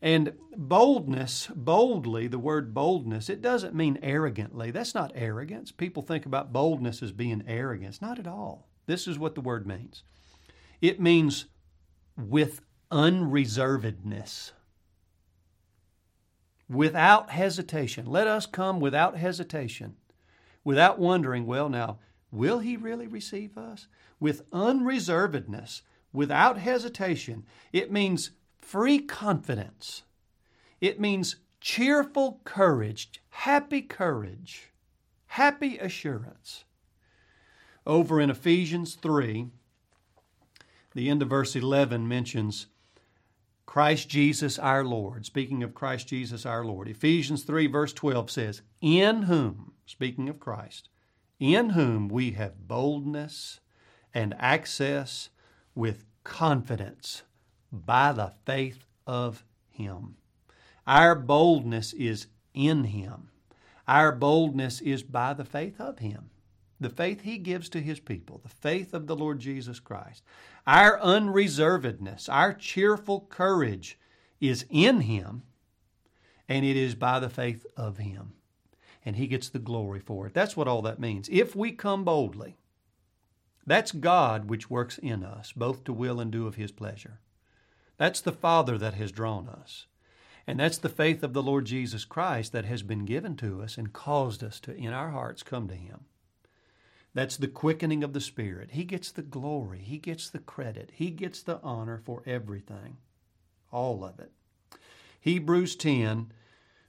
And 0.00 0.34
boldness, 0.56 1.50
boldly, 1.54 2.28
the 2.28 2.38
word 2.38 2.72
boldness, 2.72 3.28
it 3.28 3.42
doesn't 3.42 3.74
mean 3.74 3.98
arrogantly. 4.02 4.70
That's 4.70 4.94
not 4.94 5.12
arrogance. 5.14 5.72
People 5.72 6.02
think 6.02 6.24
about 6.24 6.52
boldness 6.52 7.02
as 7.02 7.10
being 7.10 7.42
arrogance. 7.48 8.00
Not 8.00 8.18
at 8.18 8.28
all. 8.28 8.68
This 8.86 9.08
is 9.08 9.18
what 9.18 9.34
the 9.34 9.40
word 9.40 9.66
means 9.66 10.04
it 10.80 11.00
means 11.00 11.46
with 12.16 12.60
unreservedness, 12.90 14.52
without 16.68 17.30
hesitation. 17.30 18.06
Let 18.06 18.26
us 18.26 18.46
come 18.46 18.80
without 18.80 19.16
hesitation, 19.16 19.96
without 20.64 20.98
wondering, 20.98 21.46
well, 21.46 21.68
now, 21.68 21.98
will 22.30 22.58
he 22.58 22.76
really 22.76 23.06
receive 23.06 23.56
us? 23.56 23.86
with 24.20 24.48
unreservedness, 24.50 25.82
without 26.12 26.58
hesitation. 26.58 27.44
It 27.72 27.92
means 27.92 28.32
free 28.60 28.98
confidence. 28.98 30.02
It 30.80 31.00
means 31.00 31.36
cheerful 31.60 32.40
courage, 32.44 33.20
happy 33.30 33.82
courage, 33.82 34.70
happy 35.26 35.78
assurance. 35.78 36.64
Over 37.86 38.20
in 38.20 38.30
Ephesians 38.30 38.96
3, 38.96 39.48
the 40.94 41.08
end 41.08 41.22
of 41.22 41.28
verse 41.28 41.56
11 41.56 42.06
mentions 42.06 42.66
Christ 43.66 44.08
Jesus 44.08 44.58
our 44.58 44.84
Lord. 44.84 45.26
Speaking 45.26 45.62
of 45.62 45.74
Christ 45.74 46.08
Jesus 46.08 46.46
our 46.46 46.64
Lord. 46.64 46.88
Ephesians 46.88 47.44
3, 47.44 47.66
verse 47.66 47.92
12 47.92 48.30
says, 48.30 48.62
In 48.80 49.22
whom, 49.22 49.72
speaking 49.86 50.28
of 50.28 50.40
Christ, 50.40 50.88
in 51.38 51.70
whom 51.70 52.08
we 52.08 52.32
have 52.32 52.66
boldness 52.66 53.60
and 54.12 54.34
access 54.38 55.30
with 55.74 56.04
confidence 56.24 57.22
by 57.72 58.12
the 58.12 58.32
faith 58.44 58.84
of 59.06 59.44
Him. 59.68 60.16
Our 60.86 61.14
boldness 61.14 61.92
is 61.92 62.26
in 62.54 62.84
Him. 62.84 63.30
Our 63.86 64.12
boldness 64.12 64.80
is 64.80 65.02
by 65.02 65.32
the 65.34 65.44
faith 65.44 65.80
of 65.80 66.00
Him, 66.00 66.30
the 66.80 66.90
faith 66.90 67.22
He 67.22 67.38
gives 67.38 67.68
to 67.70 67.80
His 67.80 68.00
people, 68.00 68.40
the 68.42 68.48
faith 68.48 68.92
of 68.92 69.06
the 69.06 69.16
Lord 69.16 69.38
Jesus 69.38 69.80
Christ. 69.80 70.22
Our 70.66 70.98
unreservedness, 70.98 72.28
our 72.28 72.52
cheerful 72.52 73.26
courage 73.30 73.98
is 74.40 74.66
in 74.68 75.02
Him, 75.02 75.42
and 76.48 76.64
it 76.64 76.76
is 76.76 76.94
by 76.94 77.20
the 77.20 77.30
faith 77.30 77.64
of 77.76 77.98
Him. 77.98 78.32
And 79.04 79.16
He 79.16 79.26
gets 79.26 79.48
the 79.48 79.58
glory 79.58 80.00
for 80.00 80.26
it. 80.26 80.34
That's 80.34 80.56
what 80.56 80.68
all 80.68 80.82
that 80.82 80.98
means. 80.98 81.28
If 81.30 81.54
we 81.56 81.72
come 81.72 82.04
boldly, 82.04 82.56
that's 83.66 83.92
God 83.92 84.48
which 84.48 84.70
works 84.70 84.98
in 84.98 85.22
us, 85.24 85.52
both 85.52 85.84
to 85.84 85.92
will 85.92 86.20
and 86.20 86.32
do 86.32 86.46
of 86.46 86.56
His 86.56 86.72
pleasure. 86.72 87.20
That's 87.98 88.20
the 88.20 88.32
Father 88.32 88.78
that 88.78 88.94
has 88.94 89.12
drawn 89.12 89.48
us. 89.48 89.86
And 90.46 90.58
that's 90.58 90.78
the 90.78 90.88
faith 90.88 91.22
of 91.22 91.34
the 91.34 91.42
Lord 91.42 91.66
Jesus 91.66 92.06
Christ 92.06 92.52
that 92.52 92.64
has 92.64 92.82
been 92.82 93.04
given 93.04 93.36
to 93.36 93.60
us 93.60 93.76
and 93.76 93.92
caused 93.92 94.42
us 94.42 94.58
to, 94.60 94.74
in 94.74 94.94
our 94.94 95.10
hearts, 95.10 95.42
come 95.42 95.68
to 95.68 95.74
Him. 95.74 96.06
That's 97.12 97.36
the 97.36 97.48
quickening 97.48 98.02
of 98.02 98.12
the 98.12 98.20
Spirit. 98.20 98.70
He 98.70 98.84
gets 98.84 99.10
the 99.10 99.22
glory, 99.22 99.80
He 99.80 99.98
gets 99.98 100.30
the 100.30 100.38
credit, 100.38 100.92
He 100.94 101.10
gets 101.10 101.42
the 101.42 101.60
honor 101.62 101.98
for 101.98 102.22
everything, 102.24 102.96
all 103.70 104.04
of 104.04 104.18
it. 104.20 104.32
Hebrews 105.20 105.76
10, 105.76 106.32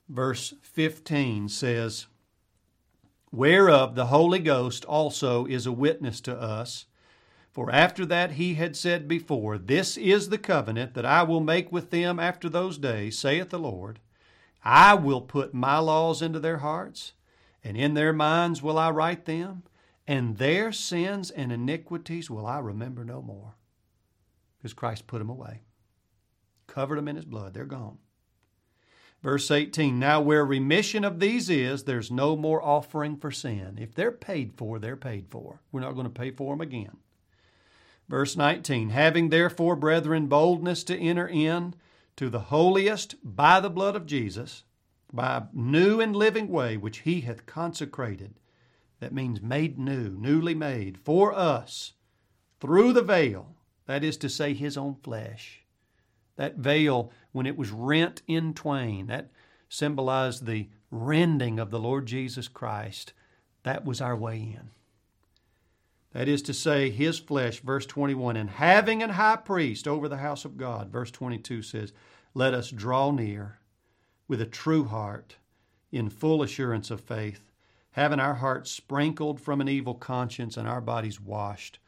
verse 0.09 0.53
15 0.63 1.47
says, 1.49 2.07
whereof 3.31 3.95
the 3.95 4.07
Holy 4.07 4.39
Ghost 4.39 4.83
also 4.85 5.45
is 5.45 5.65
a 5.65 5.71
witness 5.71 6.19
to 6.21 6.35
us. 6.35 6.85
For 7.51 7.71
after 7.71 8.05
that 8.05 8.31
he 8.33 8.55
had 8.55 8.75
said 8.75 9.07
before, 9.07 9.57
This 9.57 9.97
is 9.97 10.29
the 10.29 10.37
covenant 10.37 10.93
that 10.93 11.05
I 11.05 11.23
will 11.23 11.41
make 11.41 11.71
with 11.71 11.89
them 11.89 12.19
after 12.19 12.47
those 12.49 12.77
days, 12.77 13.17
saith 13.17 13.49
the 13.49 13.59
Lord. 13.59 13.99
I 14.63 14.93
will 14.93 15.21
put 15.21 15.53
my 15.53 15.79
laws 15.79 16.21
into 16.21 16.39
their 16.39 16.57
hearts, 16.57 17.13
and 17.63 17.75
in 17.75 17.93
their 17.93 18.13
minds 18.13 18.61
will 18.61 18.77
I 18.77 18.91
write 18.91 19.25
them, 19.25 19.63
and 20.07 20.37
their 20.37 20.71
sins 20.71 21.31
and 21.31 21.51
iniquities 21.51 22.29
will 22.29 22.45
I 22.45 22.59
remember 22.59 23.03
no 23.03 23.21
more. 23.21 23.55
Because 24.57 24.73
Christ 24.73 25.07
put 25.07 25.19
them 25.19 25.29
away, 25.29 25.61
covered 26.67 26.97
them 26.97 27.07
in 27.07 27.15
his 27.15 27.25
blood. 27.25 27.53
They're 27.53 27.65
gone. 27.65 27.97
Verse 29.21 29.51
18 29.51 29.99
Now, 29.99 30.21
where 30.21 30.45
remission 30.45 31.03
of 31.03 31.19
these 31.19 31.49
is, 31.49 31.84
there's 31.84 32.12
no 32.12 32.36
more 32.36 32.63
offering 32.63 33.17
for 33.17 33.32
sin. 33.32 33.77
If 33.79 33.93
they're 33.93 34.12
paid 34.12 34.53
for, 34.53 34.79
they're 34.79 34.95
paid 34.95 35.27
for. 35.29 35.62
We're 35.71 35.82
not 35.82 35.93
going 35.93 36.05
to 36.05 36.10
pay 36.10 36.32
for 36.32 36.53
them 36.53 36.62
again. 36.62 36.97
Verse 38.08 38.38
19 38.38 38.89
Having 38.89 39.29
therefore, 39.29 39.75
brethren, 39.75 40.27
boldness 40.27 40.84
to 40.86 40.97
enter 40.97 41.27
in 41.27 41.75
to 42.15 42.29
the 42.29 42.39
holiest 42.39 43.15
by 43.23 43.60
the 43.60 43.69
blood 43.69 43.95
of 43.95 44.05
Jesus, 44.05 44.63
by 45.12 45.38
a 45.38 45.43
new 45.53 45.99
and 45.99 46.15
living 46.15 46.47
way 46.47 46.77
which 46.77 46.99
he 46.99 47.21
hath 47.21 47.45
consecrated. 47.45 48.36
That 48.99 49.13
means 49.13 49.41
made 49.41 49.79
new, 49.79 50.10
newly 50.10 50.53
made, 50.53 50.97
for 50.97 51.34
us, 51.34 51.93
through 52.60 52.91
the 52.93 53.01
veil, 53.01 53.55
that 53.86 54.03
is 54.03 54.17
to 54.17 54.29
say, 54.29 54.53
his 54.53 54.75
own 54.75 54.95
flesh. 54.95 55.63
That 56.39 56.56
veil, 56.56 57.12
when 57.34 57.45
it 57.45 57.58
was 57.58 57.69
rent 57.69 58.21
in 58.25 58.54
twain, 58.54 59.08
that 59.08 59.30
symbolized 59.67 60.45
the 60.45 60.69
rending 60.89 61.60
of 61.60 61.69
the 61.69 61.80
Lord 61.80 62.06
Jesus 62.06 62.47
Christ. 62.47 63.12
That 63.63 63.84
was 63.84 63.99
our 63.99 64.15
way 64.15 64.38
in. 64.38 64.69
That 66.13 66.30
is 66.30 66.41
to 66.43 66.54
say, 66.54 66.91
his 66.91 67.19
flesh, 67.19 67.60
verse 67.60 67.86
21, 67.86 68.38
and 68.38 68.52
having 68.52 69.04
an 69.04 69.10
high 69.10 69.36
priest 69.36 69.86
over 69.86 70.08
the 70.08 70.15
house 70.15 70.45
of 70.45 70.56
God, 70.56 70.89
verse 70.89 71.12
22 71.12 71.62
says, 71.62 71.91
Let 72.34 72.54
us 72.54 72.71
draw 72.71 73.12
near 73.12 73.60
with 74.30 74.39
a 74.39 74.45
true 74.45 74.86
heart, 74.86 75.36
in 75.91 76.10
full 76.10 76.41
assurance 76.41 76.89
of 76.89 77.02
faith, 77.02 77.52
having 77.91 78.21
our 78.21 78.36
hearts 78.36 78.71
sprinkled 78.71 79.41
from 79.41 79.60
an 79.60 79.67
evil 79.67 79.93
conscience 79.93 80.56
and 80.56 80.69
our 80.69 80.80
bodies 80.80 81.19
washed 81.19 81.80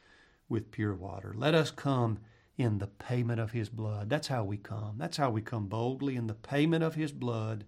with 0.50 0.70
pure 0.70 0.94
water. 0.94 1.32
Let 1.34 1.54
us 1.54 1.70
come 1.70 2.18
in 2.56 2.78
the 2.78 2.86
payment 2.86 3.40
of 3.40 3.52
his 3.52 3.68
blood. 3.68 4.10
That's 4.10 4.28
how 4.28 4.44
we 4.44 4.56
come. 4.56 4.96
That's 4.98 5.16
how 5.16 5.30
we 5.30 5.42
come 5.42 5.66
boldly 5.66 6.16
in 6.16 6.26
the 6.26 6.34
payment 6.34 6.84
of 6.84 6.94
his 6.94 7.12
blood 7.12 7.64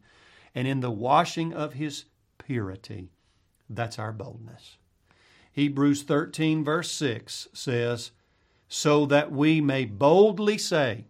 and 0.55 0.69
in 0.69 0.81
the 0.81 0.91
washing 0.91 1.53
of 1.53 1.75
his 1.75 2.05
purity. 2.39 3.11
That's 3.69 3.99
our 3.99 4.13
boldness. 4.13 4.77
Hebrews 5.53 6.03
13, 6.03 6.65
verse 6.65 6.91
6 6.93 7.49
says, 7.53 8.11
So 8.69 9.07
that 9.07 9.33
we 9.33 9.61
may 9.61 9.85
boldly 9.85 10.59
say, 10.59 11.07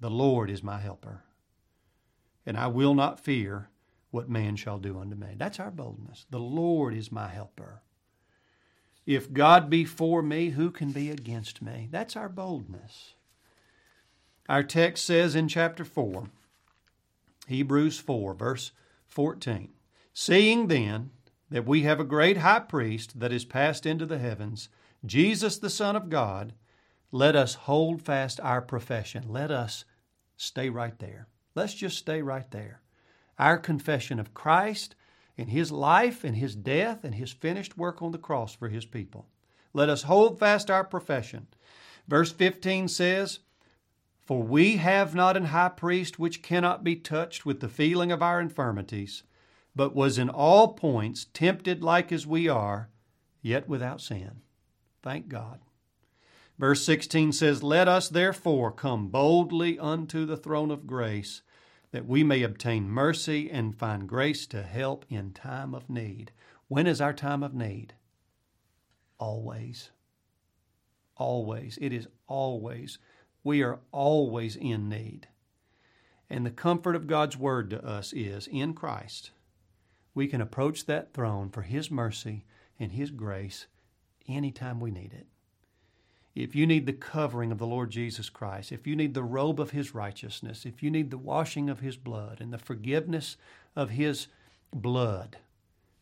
The 0.00 0.10
Lord 0.10 0.50
is 0.50 0.62
my 0.62 0.78
helper, 0.78 1.22
and 2.44 2.56
I 2.56 2.68
will 2.68 2.94
not 2.94 3.20
fear 3.20 3.70
what 4.10 4.28
man 4.28 4.56
shall 4.56 4.78
do 4.78 4.98
unto 4.98 5.16
me. 5.16 5.34
That's 5.36 5.58
our 5.58 5.70
boldness. 5.70 6.26
The 6.30 6.38
Lord 6.38 6.94
is 6.94 7.10
my 7.10 7.28
helper. 7.28 7.82
If 9.06 9.32
God 9.32 9.70
be 9.70 9.84
for 9.84 10.20
me, 10.20 10.50
who 10.50 10.70
can 10.70 10.90
be 10.90 11.10
against 11.10 11.62
me? 11.62 11.88
That's 11.90 12.16
our 12.16 12.28
boldness. 12.28 13.14
Our 14.48 14.64
text 14.64 15.04
says 15.04 15.36
in 15.36 15.48
chapter 15.48 15.84
4, 15.84 16.28
Hebrews 17.46 17.98
4, 17.98 18.34
verse 18.34 18.72
14, 19.06 19.68
Seeing 20.12 20.66
then 20.66 21.10
that 21.50 21.66
we 21.66 21.82
have 21.82 22.00
a 22.00 22.04
great 22.04 22.38
high 22.38 22.60
priest 22.60 23.20
that 23.20 23.32
is 23.32 23.44
passed 23.44 23.86
into 23.86 24.06
the 24.06 24.18
heavens, 24.18 24.68
Jesus 25.04 25.58
the 25.58 25.70
Son 25.70 25.94
of 25.94 26.10
God, 26.10 26.52
let 27.12 27.36
us 27.36 27.54
hold 27.54 28.02
fast 28.02 28.40
our 28.40 28.60
profession. 28.60 29.24
Let 29.28 29.50
us 29.52 29.84
stay 30.36 30.68
right 30.68 30.98
there. 30.98 31.28
Let's 31.54 31.74
just 31.74 31.96
stay 31.96 32.22
right 32.22 32.50
there. 32.50 32.80
Our 33.38 33.58
confession 33.58 34.18
of 34.18 34.34
Christ 34.34 34.96
and 35.38 35.50
His 35.50 35.70
life 35.72 36.24
and 36.24 36.36
His 36.36 36.54
death 36.54 37.04
and 37.04 37.14
His 37.14 37.32
finished 37.32 37.76
work 37.76 38.02
on 38.02 38.12
the 38.12 38.18
cross 38.18 38.54
for 38.54 38.68
His 38.68 38.84
people. 38.84 39.26
Let 39.72 39.88
us 39.88 40.04
hold 40.04 40.38
fast 40.38 40.70
our 40.70 40.84
profession. 40.84 41.46
Verse 42.08 42.32
15 42.32 42.88
says, 42.88 43.40
For 44.24 44.42
we 44.42 44.76
have 44.76 45.14
not 45.14 45.36
an 45.36 45.46
high 45.46 45.70
priest 45.70 46.18
which 46.18 46.42
cannot 46.42 46.84
be 46.84 46.96
touched 46.96 47.44
with 47.44 47.60
the 47.60 47.68
feeling 47.68 48.10
of 48.12 48.22
our 48.22 48.40
infirmities 48.40 49.22
but 49.76 49.94
was 49.94 50.16
in 50.18 50.30
all 50.30 50.72
points 50.72 51.26
tempted 51.34 51.84
like 51.84 52.10
as 52.10 52.26
we 52.26 52.48
are, 52.48 52.88
yet 53.42 53.68
without 53.68 54.00
sin. 54.00 54.40
Thank 55.02 55.28
God. 55.28 55.60
Verse 56.58 56.82
16 56.84 57.32
says, 57.32 57.62
Let 57.62 57.86
us 57.86 58.08
therefore 58.08 58.72
come 58.72 59.08
boldly 59.08 59.78
unto 59.78 60.24
the 60.24 60.38
throne 60.38 60.70
of 60.70 60.86
grace, 60.86 61.42
that 61.96 62.06
we 62.06 62.22
may 62.22 62.42
obtain 62.42 62.90
mercy 62.90 63.50
and 63.50 63.74
find 63.74 64.06
grace 64.06 64.46
to 64.48 64.62
help 64.62 65.06
in 65.08 65.32
time 65.32 65.74
of 65.74 65.88
need. 65.88 66.30
When 66.68 66.86
is 66.86 67.00
our 67.00 67.14
time 67.14 67.42
of 67.42 67.54
need? 67.54 67.94
Always. 69.18 69.92
Always. 71.16 71.78
It 71.80 71.94
is 71.94 72.06
always. 72.26 72.98
We 73.42 73.62
are 73.62 73.78
always 73.92 74.56
in 74.56 74.90
need. 74.90 75.28
And 76.28 76.44
the 76.44 76.50
comfort 76.50 76.94
of 76.94 77.06
God's 77.06 77.38
word 77.38 77.70
to 77.70 77.82
us 77.82 78.12
is 78.12 78.46
in 78.46 78.74
Christ 78.74 79.30
we 80.12 80.26
can 80.26 80.42
approach 80.42 80.84
that 80.84 81.14
throne 81.14 81.48
for 81.48 81.62
His 81.62 81.90
mercy 81.90 82.44
and 82.78 82.92
His 82.92 83.10
grace 83.10 83.68
anytime 84.28 84.80
we 84.80 84.90
need 84.90 85.14
it. 85.14 85.26
If 86.36 86.54
you 86.54 86.66
need 86.66 86.84
the 86.84 86.92
covering 86.92 87.50
of 87.50 87.56
the 87.56 87.66
Lord 87.66 87.90
Jesus 87.90 88.28
Christ, 88.28 88.70
if 88.70 88.86
you 88.86 88.94
need 88.94 89.14
the 89.14 89.22
robe 89.22 89.58
of 89.58 89.70
His 89.70 89.94
righteousness, 89.94 90.66
if 90.66 90.82
you 90.82 90.90
need 90.90 91.10
the 91.10 91.16
washing 91.16 91.70
of 91.70 91.80
His 91.80 91.96
blood 91.96 92.42
and 92.42 92.52
the 92.52 92.58
forgiveness 92.58 93.38
of 93.74 93.88
His 93.88 94.26
blood, 94.70 95.38